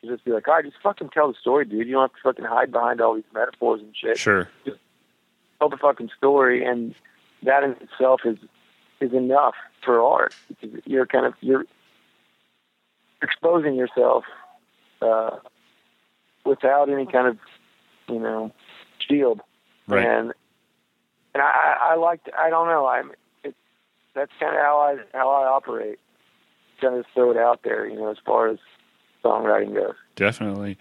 to 0.02 0.08
Just 0.08 0.24
be 0.24 0.32
like, 0.32 0.48
all 0.48 0.56
right, 0.56 0.66
just 0.66 0.78
fucking 0.82 1.10
tell 1.10 1.28
the 1.28 1.38
story, 1.40 1.66
dude. 1.66 1.88
You 1.88 1.94
don't 1.94 2.04
have 2.04 2.14
to 2.14 2.22
fucking 2.24 2.46
hide 2.46 2.72
behind 2.72 3.02
all 3.02 3.16
these 3.16 3.24
metaphors 3.34 3.82
and 3.82 3.96
shit 3.96 4.18
Sure. 4.18 4.48
Just 4.66 4.78
tell 5.60 5.70
the 5.70 5.78
fucking 5.78 6.10
story, 6.18 6.64
and 6.64 6.94
that 7.44 7.64
in 7.64 7.72
itself 7.82 8.22
is 8.26 8.38
is 9.02 9.14
enough 9.14 9.56
for 9.84 10.02
art. 10.02 10.36
Because 10.48 10.82
you're 10.86 11.06
kind 11.06 11.26
of 11.26 11.34
you're 11.42 11.66
exposing 13.22 13.76
yourself 13.76 14.24
uh, 15.02 15.38
without 16.46 16.90
any 16.90 17.06
kind 17.06 17.28
of 17.28 17.38
you 18.08 18.20
know 18.20 18.52
shield, 19.08 19.42
Right. 19.88 20.06
and 20.06 20.34
and 21.34 21.44
I 21.44 21.46
I 21.48 21.92
I 21.92 21.96
like 21.96 22.24
to, 22.26 22.32
I 22.38 22.50
don't 22.50 22.68
know 22.68 22.88
I'm 22.88 23.12
it, 23.44 23.56
that's 24.16 24.32
kind 24.40 24.56
of 24.56 24.62
how 24.62 24.80
I 24.80 25.18
how 25.18 25.30
I 25.30 25.46
operate. 25.48 26.00
Kind 26.82 26.96
of 26.96 27.06
throw 27.14 27.32
it 27.32 27.38
out 27.38 27.62
there, 27.64 27.86
you 27.88 27.98
know, 27.98 28.10
as 28.10 28.18
far 28.26 28.48
as 28.48 28.58
songwriting 29.24 29.74
goes. 29.74 29.96
Definitely. 30.16 30.78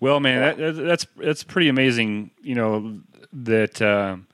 Well, 0.00 0.20
man, 0.20 0.40
that, 0.40 0.56
that, 0.56 0.72
that's 0.82 1.06
that's 1.16 1.44
pretty 1.44 1.68
amazing. 1.68 2.30
You 2.42 2.54
know 2.54 3.00
that 3.32 3.82
um, 3.82 4.26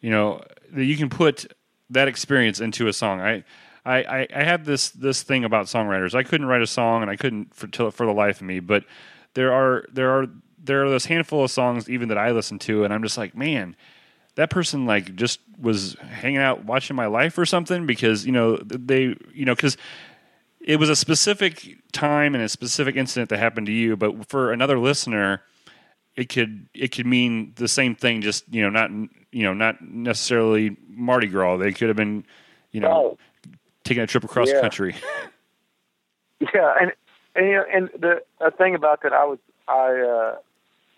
you 0.00 0.10
know 0.10 0.42
that 0.72 0.84
you 0.84 0.96
can 0.96 1.08
put 1.08 1.52
that 1.90 2.08
experience 2.08 2.60
into 2.60 2.88
a 2.88 2.92
song. 2.92 3.20
I, 3.20 3.44
I, 3.84 3.98
I 4.02 4.26
I 4.34 4.42
have 4.42 4.64
this 4.64 4.90
this 4.90 5.22
thing 5.22 5.44
about 5.44 5.66
songwriters. 5.66 6.14
I 6.14 6.22
couldn't 6.22 6.46
write 6.46 6.62
a 6.62 6.66
song, 6.66 7.02
and 7.02 7.10
I 7.10 7.16
couldn't 7.16 7.54
for 7.54 7.90
for 7.90 8.06
the 8.06 8.12
life 8.12 8.40
of 8.40 8.46
me. 8.46 8.60
But 8.60 8.84
there 9.34 9.52
are 9.52 9.84
there 9.92 10.10
are 10.10 10.26
there 10.62 10.84
are 10.84 10.90
this 10.90 11.06
handful 11.06 11.44
of 11.44 11.50
songs 11.50 11.88
even 11.88 12.08
that 12.08 12.18
I 12.18 12.30
listen 12.30 12.58
to, 12.60 12.84
and 12.84 12.92
I'm 12.92 13.02
just 13.02 13.16
like, 13.16 13.34
man, 13.34 13.76
that 14.34 14.50
person 14.50 14.86
like 14.86 15.14
just 15.16 15.40
was 15.58 15.94
hanging 15.94 16.38
out 16.38 16.64
watching 16.64 16.96
my 16.96 17.06
life 17.06 17.36
or 17.38 17.46
something 17.46 17.86
because 17.86 18.26
you 18.26 18.32
know 18.32 18.56
they 18.56 19.16
you 19.32 19.44
know 19.44 19.54
because 19.54 19.76
it 20.60 20.76
was 20.76 20.90
a 20.90 20.96
specific 20.96 21.78
time 21.92 22.34
and 22.34 22.44
a 22.44 22.48
specific 22.48 22.96
incident 22.96 23.30
that 23.30 23.38
happened 23.38 23.66
to 23.66 23.72
you, 23.72 23.96
but 23.96 24.28
for 24.28 24.52
another 24.52 24.78
listener, 24.78 25.42
it 26.16 26.28
could 26.28 26.68
it 26.74 26.88
could 26.92 27.06
mean 27.06 27.52
the 27.56 27.68
same 27.68 27.94
thing. 27.94 28.20
Just 28.20 28.44
you 28.52 28.62
know, 28.62 28.70
not 28.70 28.90
you 29.32 29.42
know, 29.42 29.54
not 29.54 29.80
necessarily 29.80 30.76
Mardi 30.88 31.28
Gras. 31.28 31.56
They 31.56 31.72
could 31.72 31.88
have 31.88 31.96
been, 31.96 32.24
you 32.72 32.80
know. 32.80 33.16
Taking 33.90 34.04
a 34.04 34.06
trip 34.06 34.22
across 34.24 34.48
Yeah. 34.48 34.60
country. 34.60 34.94
Yeah, 36.54 36.72
and 36.80 36.92
and 37.34 37.46
you 37.46 37.52
know, 37.52 37.64
and 37.70 37.90
the 37.98 38.22
a 38.40 38.50
thing 38.50 38.74
about 38.74 39.02
that, 39.02 39.12
I 39.12 39.24
was 39.26 39.38
I 39.68 39.90
uh, 40.00 40.36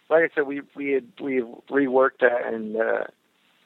like 0.09 0.31
I 0.31 0.35
said, 0.35 0.47
we 0.47 0.63
we 0.77 0.93
had 0.93 1.07
we 1.21 1.41
reworked 1.69 2.21
that, 2.21 2.47
and 2.47 2.77
uh, 2.77 3.05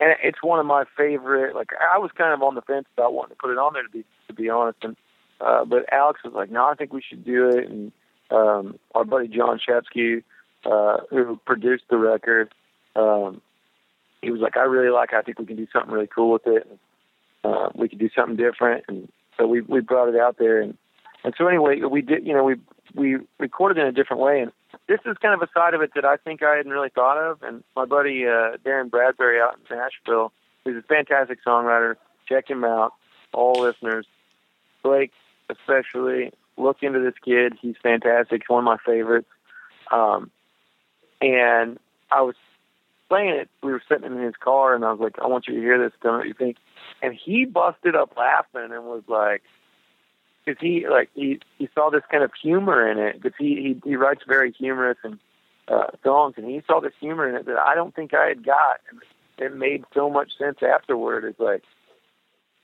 and 0.00 0.14
it's 0.22 0.42
one 0.42 0.58
of 0.58 0.64
my 0.64 0.84
favorite. 0.96 1.54
Like 1.54 1.68
I 1.94 1.98
was 1.98 2.10
kind 2.16 2.32
of 2.32 2.42
on 2.42 2.54
the 2.54 2.62
fence 2.62 2.86
about 2.96 3.12
wanting 3.12 3.36
to 3.36 3.40
put 3.42 3.50
it 3.50 3.58
on 3.58 3.74
there 3.74 3.82
to 3.82 3.90
be 3.90 4.04
to 4.28 4.32
be 4.32 4.48
honest, 4.48 4.78
and 4.84 4.96
uh, 5.40 5.66
but 5.66 5.84
Alex 5.92 6.20
was 6.24 6.32
like, 6.32 6.50
no, 6.50 6.64
I 6.64 6.74
think 6.74 6.94
we 6.94 7.02
should 7.06 7.26
do 7.26 7.50
it, 7.50 7.68
and 7.68 7.92
um, 8.30 8.78
our 8.94 9.04
buddy 9.04 9.28
John 9.28 9.60
Shapsky, 9.60 10.22
uh, 10.64 11.02
who 11.10 11.38
produced 11.44 11.84
the 11.90 11.98
record, 11.98 12.54
um, 12.96 13.42
he 14.22 14.30
was 14.30 14.40
like, 14.40 14.56
I 14.56 14.62
really 14.62 14.88
like. 14.90 15.10
it. 15.12 15.16
I 15.16 15.22
think 15.22 15.38
we 15.38 15.44
can 15.44 15.56
do 15.56 15.66
something 15.74 15.92
really 15.92 16.08
cool 16.08 16.32
with 16.32 16.46
it. 16.46 16.66
Uh, 17.46 17.68
we 17.74 17.88
could 17.88 17.98
do 17.98 18.10
something 18.14 18.36
different, 18.36 18.84
and 18.88 19.08
so 19.36 19.46
we 19.46 19.60
we 19.60 19.80
brought 19.80 20.08
it 20.08 20.16
out 20.16 20.36
there, 20.38 20.60
and 20.60 20.76
and 21.24 21.34
so 21.38 21.46
anyway, 21.46 21.80
we 21.80 22.02
did. 22.02 22.26
You 22.26 22.34
know, 22.34 22.44
we 22.44 22.56
we 22.94 23.18
recorded 23.38 23.78
in 23.80 23.86
a 23.86 23.92
different 23.92 24.22
way, 24.22 24.40
and 24.40 24.52
this 24.88 25.00
is 25.06 25.16
kind 25.20 25.34
of 25.34 25.46
a 25.46 25.50
side 25.52 25.74
of 25.74 25.82
it 25.82 25.92
that 25.94 26.04
I 26.04 26.16
think 26.16 26.42
I 26.42 26.56
hadn't 26.56 26.72
really 26.72 26.90
thought 26.94 27.18
of. 27.18 27.42
And 27.42 27.62
my 27.74 27.84
buddy 27.84 28.24
uh, 28.26 28.56
Darren 28.64 28.90
Bradbury 28.90 29.40
out 29.40 29.56
in 29.58 29.76
Nashville, 29.76 30.32
who's 30.64 30.76
a 30.76 30.86
fantastic 30.86 31.38
songwriter. 31.46 31.96
Check 32.28 32.50
him 32.50 32.64
out, 32.64 32.92
all 33.32 33.60
listeners. 33.60 34.06
Blake, 34.82 35.12
especially, 35.50 36.32
look 36.56 36.78
into 36.82 37.00
this 37.00 37.14
kid. 37.24 37.54
He's 37.60 37.76
fantastic. 37.82 38.42
He's 38.42 38.48
one 38.48 38.60
of 38.60 38.64
my 38.64 38.78
favorites. 38.84 39.28
Um, 39.92 40.30
and 41.20 41.78
I 42.10 42.22
was 42.22 42.34
playing 43.08 43.34
it. 43.34 43.48
We 43.62 43.72
were 43.72 43.82
sitting 43.88 44.04
in 44.04 44.18
his 44.18 44.36
car, 44.36 44.74
and 44.74 44.84
I 44.84 44.92
was 44.92 45.00
like, 45.00 45.18
"I 45.20 45.26
want 45.26 45.46
you 45.46 45.54
to 45.54 45.60
hear 45.60 45.78
this. 45.78 45.92
Tell 46.02 46.12
me 46.12 46.18
what 46.18 46.26
you 46.26 46.34
think." 46.34 46.56
And 47.02 47.14
he 47.14 47.44
busted 47.44 47.94
up 47.94 48.16
laughing 48.16 48.72
and 48.72 48.84
was 48.84 49.02
like, 49.08 49.42
"Cause 50.46 50.56
he 50.60 50.86
like 50.88 51.10
he 51.14 51.40
he 51.58 51.68
saw 51.74 51.90
this 51.90 52.02
kind 52.10 52.24
of 52.24 52.32
humor 52.40 52.88
in 52.90 52.98
it. 52.98 53.20
Because 53.20 53.36
he 53.38 53.76
he 53.84 53.90
he 53.90 53.96
writes 53.96 54.22
very 54.26 54.52
humorous 54.52 54.98
and 55.02 55.18
uh, 55.68 55.88
songs, 56.02 56.34
and 56.36 56.46
he 56.46 56.62
saw 56.66 56.80
this 56.80 56.94
humor 57.00 57.28
in 57.28 57.34
it 57.34 57.46
that 57.46 57.58
I 57.58 57.74
don't 57.74 57.94
think 57.94 58.14
I 58.14 58.26
had 58.26 58.44
got. 58.44 58.80
And 58.90 59.00
it 59.38 59.56
made 59.56 59.84
so 59.94 60.08
much 60.10 60.36
sense 60.38 60.58
afterward. 60.62 61.24
It's 61.24 61.40
like 61.40 61.62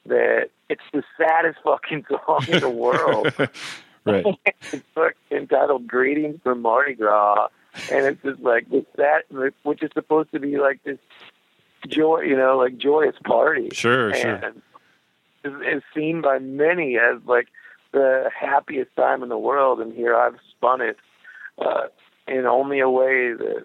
that. 0.07 0.51
It's 0.69 0.83
the 0.93 1.03
saddest 1.17 1.59
fucking 1.65 2.07
song 2.09 2.45
in 2.49 2.61
the 2.61 2.71
world. 2.71 3.33
right. 4.05 4.27
it's 4.73 5.17
entitled 5.31 5.87
"Greetings 5.87 6.41
from 6.43 6.63
Mardi 6.63 6.95
Gras." 6.95 7.49
And 7.91 8.07
it's 8.07 8.23
just 8.23 8.41
like 8.41 8.69
this 8.71 8.85
that 8.97 9.25
which 9.63 9.83
is 9.83 9.91
supposed 9.95 10.31
to 10.33 10.41
be 10.41 10.59
like 10.59 10.83
this 10.85 10.99
joy 11.89 12.21
you 12.21 12.37
know 12.37 12.57
like 12.59 12.77
joyous 12.77 13.17
party. 13.25 13.71
Sure, 13.73 14.11
and 14.11 14.17
sure. 14.19 14.53
is, 15.45 15.77
is 15.79 15.83
seen 15.95 16.21
by 16.21 16.39
many 16.39 16.97
as 16.97 17.21
like 17.27 17.49
the 17.93 18.31
happiest 18.39 18.95
time 18.97 19.23
in 19.23 19.29
the 19.29 19.39
world. 19.39 19.81
And 19.81 19.93
here 19.93 20.15
i've 20.15 20.37
spun 20.51 20.81
it 20.81 20.97
uh 21.59 21.89
in 22.29 22.47
only 22.47 22.81
a 22.81 22.89
way 22.89 23.33
that 23.33 23.65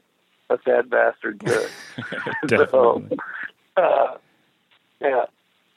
a 0.50 0.58
sad 0.66 0.90
bastard 0.90 1.40
could. 1.46 1.70
So 2.50 3.00
Definitely. 3.00 3.18
uh 3.76 4.16
yeah. 5.02 5.26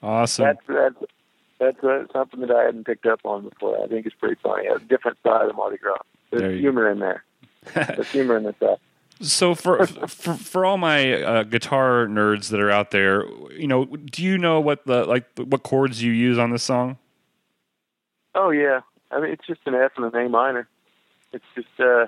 Awesome. 0.03 0.45
that's 0.45 0.61
that's 0.69 1.12
that's 1.59 1.85
uh, 1.85 2.05
something 2.12 2.40
that 2.40 2.51
i 2.53 2.64
hadn't 2.64 2.87
picked 2.87 3.07
up 3.07 3.21
on 3.25 3.49
before. 3.49 3.83
I 3.83 3.87
think 3.88 4.07
it's 4.07 4.14
pretty 4.14 4.37
funny. 4.43 4.66
A 4.66 4.79
different 4.79 5.19
side 5.23 5.51
of 5.51 5.57
mardi 5.57 5.77
gras. 5.79 5.99
There's 6.31 6.55
you- 6.55 6.61
humor 6.61 6.88
in 6.90 7.01
there 7.01 7.25
there's 7.75 8.11
humor 8.11 8.37
in 8.37 8.44
this 8.44 8.57
stuff 8.57 8.79
So 9.20 9.55
for 9.55 9.87
for 9.87 10.35
for 10.35 10.64
all 10.64 10.79
my 10.79 11.23
uh, 11.23 11.42
guitar 11.42 12.07
nerds 12.07 12.49
that 12.49 12.61
are 12.61 12.70
out 12.70 12.90
there, 12.90 13.27
you 13.53 13.66
know, 13.66 13.85
do 13.85 14.23
you 14.23 14.38
know 14.38 14.61
what 14.61 14.87
the 14.87 15.05
like 15.05 15.27
what 15.37 15.62
chords 15.62 16.03
you 16.03 16.12
use 16.12 16.38
on 16.38 16.51
this 16.51 16.62
song? 16.62 16.96
Oh 18.35 18.51
yeah, 18.51 18.81
I 19.11 19.20
mean 19.20 19.31
it's 19.31 19.46
just 19.46 19.61
an 19.66 19.75
F 19.75 19.92
and 19.96 20.07
an 20.07 20.27
A 20.27 20.29
minor. 20.29 20.68
It's 21.33 21.44
just 21.55 21.68
uh, 21.79 22.07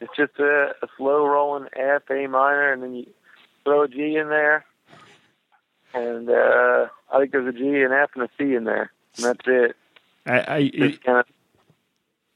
it's 0.00 0.14
just 0.16 0.38
a, 0.38 0.74
a 0.82 0.88
slow 0.98 1.26
rolling 1.26 1.68
F 1.74 2.02
A 2.10 2.26
minor, 2.26 2.70
and 2.70 2.82
then 2.82 2.94
you 2.94 3.06
throw 3.64 3.84
a 3.84 3.88
G 3.88 4.16
in 4.16 4.28
there, 4.28 4.64
and 5.94 6.28
uh, 6.28 6.88
I 7.12 7.18
think 7.18 7.32
there's 7.32 7.48
a 7.48 7.56
G, 7.56 7.82
an 7.82 7.92
F, 7.92 8.10
and 8.14 8.24
a 8.24 8.28
C 8.38 8.54
in 8.54 8.64
there, 8.64 8.92
and 9.16 9.24
that's 9.24 9.46
it. 9.46 9.76
I, 10.26 10.38
I 10.40 10.58
it, 10.58 11.02
kind 11.02 11.18
of 11.18 11.26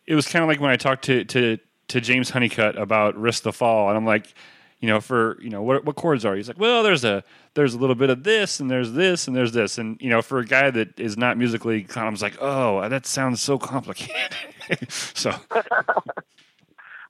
it 0.06 0.14
was 0.14 0.26
kind 0.26 0.42
of 0.42 0.48
like 0.48 0.60
when 0.60 0.70
I 0.70 0.76
talked 0.76 1.04
to 1.04 1.24
to 1.26 1.58
to 1.88 2.00
James 2.00 2.30
Honeycutt 2.30 2.76
about 2.76 3.16
Risk 3.16 3.42
the 3.42 3.52
Fall, 3.52 3.88
and 3.88 3.96
I'm 3.96 4.06
like, 4.06 4.32
you 4.80 4.88
know, 4.88 5.00
for 5.00 5.40
you 5.40 5.50
know, 5.50 5.62
what 5.62 5.84
what 5.84 5.96
chords 5.96 6.24
are? 6.24 6.36
He's 6.36 6.48
like, 6.48 6.58
well, 6.58 6.82
there's 6.82 7.04
a 7.04 7.24
there's 7.54 7.74
a 7.74 7.78
little 7.78 7.94
bit 7.94 8.10
of 8.10 8.22
this, 8.22 8.60
and 8.60 8.70
there's 8.70 8.92
this, 8.92 9.26
and 9.26 9.36
there's 9.36 9.52
this, 9.52 9.78
and 9.78 9.96
you 10.00 10.10
know, 10.10 10.20
for 10.22 10.38
a 10.38 10.44
guy 10.44 10.70
that 10.70 10.98
is 11.00 11.16
not 11.16 11.38
musically, 11.38 11.86
was 11.96 12.22
like, 12.22 12.36
oh, 12.40 12.86
that 12.88 13.06
sounds 13.06 13.40
so 13.40 13.58
complicated. 13.58 14.36
so 14.90 15.30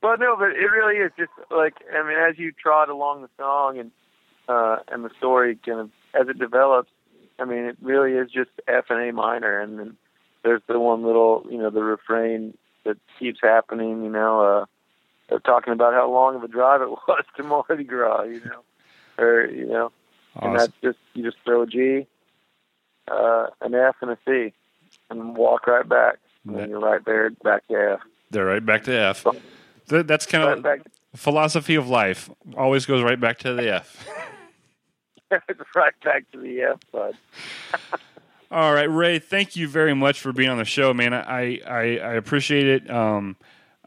well, 0.02 0.16
no, 0.18 0.36
but 0.36 0.50
it 0.50 0.70
really 0.70 0.98
is 0.98 1.12
just 1.16 1.32
like 1.50 1.74
I 1.92 2.06
mean, 2.06 2.16
as 2.16 2.38
you 2.38 2.52
trot 2.52 2.90
along 2.90 3.22
the 3.22 3.30
song 3.38 3.78
and 3.78 3.90
uh, 4.48 4.76
and 4.88 5.04
the 5.04 5.10
story 5.18 5.58
kind 5.64 5.80
of 5.80 5.90
as 6.14 6.28
it 6.28 6.38
develops, 6.38 6.90
I 7.38 7.44
mean, 7.44 7.64
it 7.64 7.76
really 7.82 8.12
is 8.12 8.30
just 8.30 8.50
F 8.68 8.84
and 8.90 9.08
A 9.08 9.12
minor, 9.12 9.58
and 9.60 9.78
then 9.78 9.96
there's 10.44 10.62
the 10.68 10.78
one 10.78 11.02
little, 11.02 11.44
you 11.50 11.58
know, 11.58 11.70
the 11.70 11.82
refrain 11.82 12.56
that 12.84 12.96
keeps 13.18 13.40
happening. 13.42 14.04
You 14.04 14.10
know, 14.10 14.40
uh, 14.40 14.64
they're 15.28 15.40
talking 15.40 15.72
about 15.72 15.94
how 15.94 16.10
long 16.10 16.36
of 16.36 16.44
a 16.44 16.48
drive 16.48 16.82
it 16.82 16.90
was 17.08 17.24
to 17.36 17.42
Mardi 17.42 17.84
Gras. 17.84 18.22
You 18.22 18.40
know, 18.44 18.62
or 19.18 19.46
you 19.46 19.66
know, 19.66 19.92
and 20.40 20.58
that's 20.58 20.72
just 20.82 20.98
you 21.14 21.22
just 21.22 21.36
throw 21.44 21.62
a 21.62 21.66
G, 21.66 22.06
uh, 23.08 23.46
an 23.60 23.74
F, 23.74 23.96
and 24.00 24.10
a 24.10 24.18
C, 24.26 24.52
and 25.10 25.36
walk 25.36 25.66
right 25.66 25.88
back. 25.88 26.18
And 26.46 26.68
you're 26.68 26.80
right 26.80 27.02
there 27.06 27.30
back 27.30 27.66
to 27.68 27.92
F. 27.94 28.00
they're 28.30 28.44
right 28.44 28.64
back 28.64 28.84
to 28.84 28.92
F. 28.92 29.24
That, 29.86 30.06
that's 30.06 30.26
kind 30.26 30.44
Right 30.44 30.56
of 30.58 30.62
back 30.62 30.80
philosophy 31.14 31.74
of 31.74 31.88
life. 31.88 32.30
Always 32.56 32.86
goes 32.86 33.02
right 33.02 33.18
back 33.18 33.38
to 33.40 33.54
the 33.54 33.74
F. 33.74 34.06
right 35.74 35.94
back 36.04 36.30
to 36.32 36.38
the 36.38 36.62
F 36.62 36.80
bud. 36.92 37.16
All 38.50 38.72
right, 38.72 38.84
Ray. 38.90 39.18
Thank 39.18 39.56
you 39.56 39.68
very 39.68 39.94
much 39.94 40.20
for 40.20 40.32
being 40.32 40.50
on 40.50 40.58
the 40.58 40.64
show, 40.64 40.94
man. 40.94 41.12
I 41.14 41.60
I, 41.66 41.80
I 41.98 42.12
appreciate 42.14 42.66
it. 42.66 42.90
Um, 42.90 43.36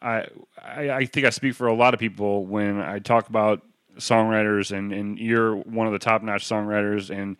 I, 0.02 0.28
I 0.62 0.89
I 0.89 1.06
think 1.06 1.26
I 1.26 1.30
speak 1.30 1.56
for 1.56 1.67
a 1.67 1.74
lot 1.74 1.93
of 1.93 2.00
people 2.00 2.46
when 2.46 2.80
I 2.82 3.00
talk 3.00 3.30
about 3.30 3.62
songwriters, 3.98 4.76
and 4.76 4.91
and 4.91 5.17
you're 5.20 5.56
one 5.56 5.88
of 5.88 5.93
the 5.93 6.00
top 6.00 6.22
notch 6.24 6.48
songwriters, 6.48 7.10
and 7.10 7.38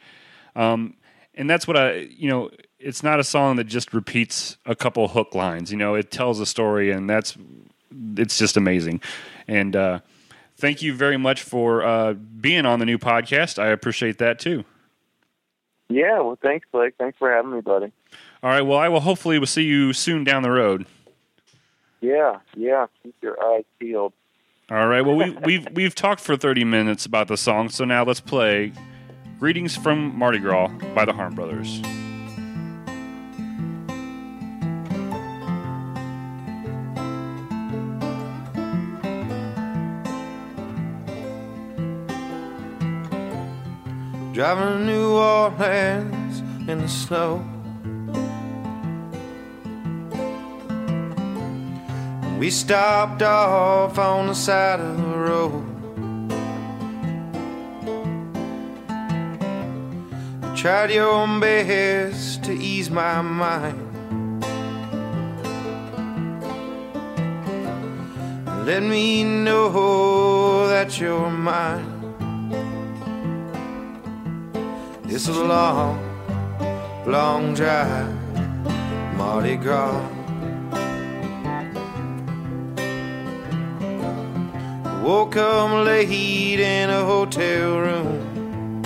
um, 0.56 0.95
and 1.36 1.49
that's 1.49 1.67
what 1.67 1.77
I 1.77 2.08
you 2.17 2.30
know. 2.30 2.49
It's 2.80 3.01
not 3.01 3.19
a 3.19 3.23
song 3.23 3.56
that 3.56 3.63
just 3.63 3.91
repeats 3.91 4.58
a 4.65 4.75
couple 4.75 5.08
hook 5.08 5.34
lines. 5.34 5.71
You 5.71 5.77
know, 5.77 5.95
it 5.95 6.12
tells 6.12 6.39
a 6.39 6.45
story, 6.45 6.91
and 6.91 7.10
that's 7.10 7.36
it's 8.15 8.38
just 8.38 8.56
amazing. 8.56 9.01
And 9.47 9.75
uh, 9.75 9.99
thank 10.58 10.84
you 10.84 10.93
very 10.93 11.17
much 11.17 11.41
for 11.41 11.84
uh, 11.84 12.13
being 12.13 12.67
on 12.67 12.77
the 12.80 12.86
new 12.86 12.99
podcast. 12.99 13.58
I 13.58 13.69
appreciate 13.69 14.19
that 14.19 14.38
too. 14.39 14.63
Yeah, 15.89 16.19
well, 16.19 16.38
thanks, 16.41 16.67
Blake. 16.71 16.95
Thanks 16.97 17.17
for 17.17 17.32
having 17.32 17.52
me, 17.52 17.62
buddy. 17.62 17.91
All 18.43 18.50
right. 18.50 18.62
Well, 18.62 18.78
I 18.78 18.89
will 18.89 19.00
hopefully 19.00 19.39
will 19.39 19.47
see 19.47 19.63
you 19.63 19.93
soon 19.93 20.23
down 20.23 20.43
the 20.43 20.52
road. 20.52 20.86
Yeah, 22.02 22.39
yeah. 22.56 22.88
Keep 23.04 23.15
your 23.21 23.41
eyes 23.43 23.63
peeled. 23.80 24.13
All 24.69 24.88
right. 24.88 25.02
Well, 25.02 25.15
we, 25.15 25.32
we've 25.43 25.67
we've 25.73 25.95
talked 25.95 26.21
for 26.21 26.36
thirty 26.36 26.63
minutes 26.63 27.06
about 27.06 27.28
the 27.28 27.38
song, 27.38 27.69
so 27.69 27.86
now 27.86 28.04
let's 28.04 28.19
play 28.19 28.73
"Greetings 29.39 29.76
from 29.78 30.17
Mardi 30.17 30.39
Gras" 30.39 30.67
by 30.93 31.06
the 31.06 31.13
Harmed 31.13 31.36
Brothers. 31.36 31.82
Driving 44.38 44.86
New 44.86 45.13
Orleans 45.13 46.41
in 46.69 46.78
the 46.78 46.88
snow. 46.88 47.43
We 52.38 52.52
stopped 52.52 53.23
off 53.23 53.97
on 53.97 54.28
the 54.28 54.36
side 54.36 54.80
of 54.80 54.95
the 54.95 55.17
road. 55.17 55.65
Tried 60.56 60.91
your 60.91 61.39
best 61.39 62.43
to 62.43 62.54
ease 62.54 62.91
my 62.91 63.23
mind. 63.23 63.82
Let 68.67 68.84
me 68.84 69.23
know 69.23 70.67
that 70.67 71.00
you're 71.00 71.32
mine. 71.32 71.96
It's 75.17 75.27
a 75.30 75.32
long, 75.32 75.97
long 77.08 77.56
drive, 77.56 78.13
Mardi 79.17 79.56
Gras. 79.56 80.08
Woke 85.01 85.38
up 85.38 85.86
late 85.88 86.60
in 86.60 86.91
a 86.91 87.03
hotel 87.03 87.80
room. 87.80 88.84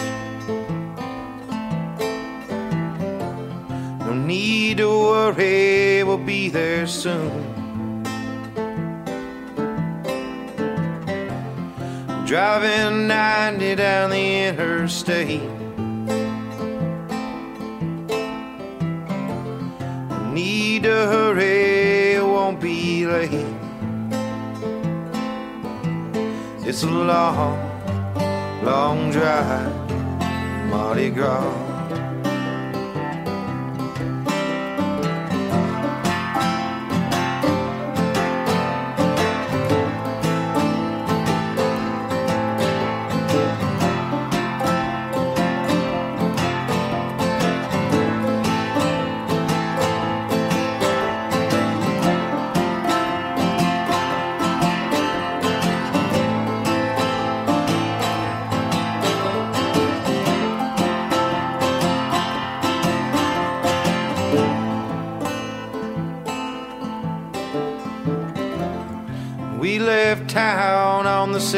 No 4.00 4.14
need 4.14 4.78
to 4.78 4.88
worry, 4.88 6.02
we'll 6.06 6.18
be 6.18 6.48
there 6.48 6.88
soon. 6.88 7.44
Driving 12.26 13.08
90 13.08 13.76
down 13.76 14.12
the 14.12 14.46
interstate. 14.46 15.61
Need 20.82 20.88
to 20.88 20.96
hurry, 20.96 22.20
won't 22.24 22.60
be 22.60 23.06
late. 23.06 23.46
It's 26.66 26.82
a 26.82 26.90
long, 26.90 27.54
long 28.64 29.12
drive, 29.12 29.72
Mardi 30.72 31.12
Gras. 31.12 31.71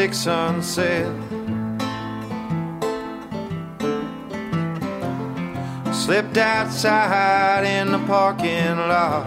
On 0.04 0.14
sunset. 0.14 1.08
Slept 5.94 6.36
outside 6.36 7.64
in 7.64 7.94
the 7.94 8.00
parking 8.00 8.76
lot. 8.76 9.26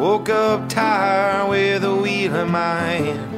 Woke 0.00 0.28
up 0.28 0.68
tired 0.68 1.50
with 1.50 1.84
a 1.84 1.94
wheel 1.94 2.34
in 2.34 2.50
my 2.50 2.80
hand. 2.80 3.32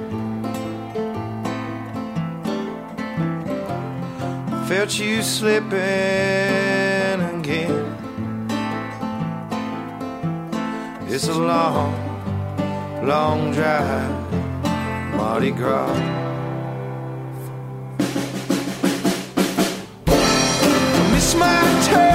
Felt 4.67 4.99
you 4.99 5.23
slipping 5.23 5.79
again. 7.41 7.99
It's 11.09 11.29
a 11.29 11.35
long, 11.35 12.18
long 13.03 13.53
drive, 13.53 14.33
Mardi 15.17 15.51
Gras. 15.51 15.99
Miss 21.13 21.35
my 21.35 21.81
turn 21.87 22.08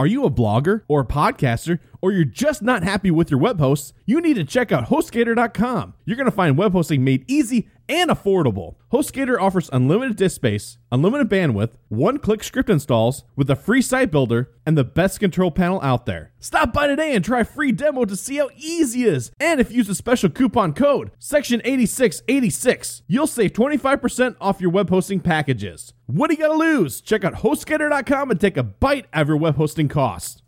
Are 0.00 0.06
you 0.06 0.24
a 0.24 0.30
blogger 0.30 0.80
or 0.88 1.02
a 1.02 1.04
podcaster, 1.04 1.78
or 2.00 2.10
you're 2.10 2.24
just 2.24 2.62
not 2.62 2.82
happy 2.82 3.10
with 3.10 3.30
your 3.30 3.38
web 3.38 3.60
hosts? 3.60 3.92
You 4.06 4.22
need 4.22 4.36
to 4.36 4.44
check 4.44 4.72
out 4.72 4.86
HostGator.com. 4.86 5.92
You're 6.06 6.16
going 6.16 6.24
to 6.24 6.34
find 6.34 6.56
web 6.56 6.72
hosting 6.72 7.04
made 7.04 7.30
easy 7.30 7.68
and 7.90 8.08
affordable. 8.08 8.76
HostGator 8.92 9.38
offers 9.40 9.68
unlimited 9.72 10.16
disk 10.16 10.36
space, 10.36 10.78
unlimited 10.92 11.28
bandwidth, 11.28 11.72
one-click 11.88 12.42
script 12.44 12.70
installs 12.70 13.24
with 13.34 13.50
a 13.50 13.56
free 13.56 13.82
site 13.82 14.10
builder, 14.10 14.50
and 14.64 14.78
the 14.78 14.84
best 14.84 15.18
control 15.18 15.50
panel 15.50 15.80
out 15.82 16.06
there. 16.06 16.32
Stop 16.38 16.72
by 16.72 16.86
today 16.86 17.14
and 17.14 17.24
try 17.24 17.40
a 17.40 17.44
free 17.44 17.72
demo 17.72 18.04
to 18.04 18.14
see 18.14 18.36
how 18.36 18.48
easy 18.56 19.02
it 19.02 19.12
is. 19.12 19.32
And 19.40 19.60
if 19.60 19.70
you 19.70 19.78
use 19.78 19.88
a 19.88 19.94
special 19.94 20.30
coupon 20.30 20.72
code, 20.72 21.10
section 21.18 21.60
8686, 21.64 23.02
you'll 23.08 23.26
save 23.26 23.52
25% 23.52 24.36
off 24.40 24.60
your 24.60 24.70
web 24.70 24.88
hosting 24.88 25.20
packages. 25.20 25.92
What 26.06 26.28
do 26.28 26.34
you 26.34 26.40
got 26.40 26.52
to 26.52 26.58
lose? 26.58 27.00
Check 27.00 27.24
out 27.24 27.34
HostGator.com 27.34 28.30
and 28.30 28.40
take 28.40 28.56
a 28.56 28.62
bite 28.62 29.06
out 29.12 29.22
of 29.22 29.28
your 29.28 29.36
web 29.36 29.56
hosting 29.56 29.88
costs. 29.88 30.36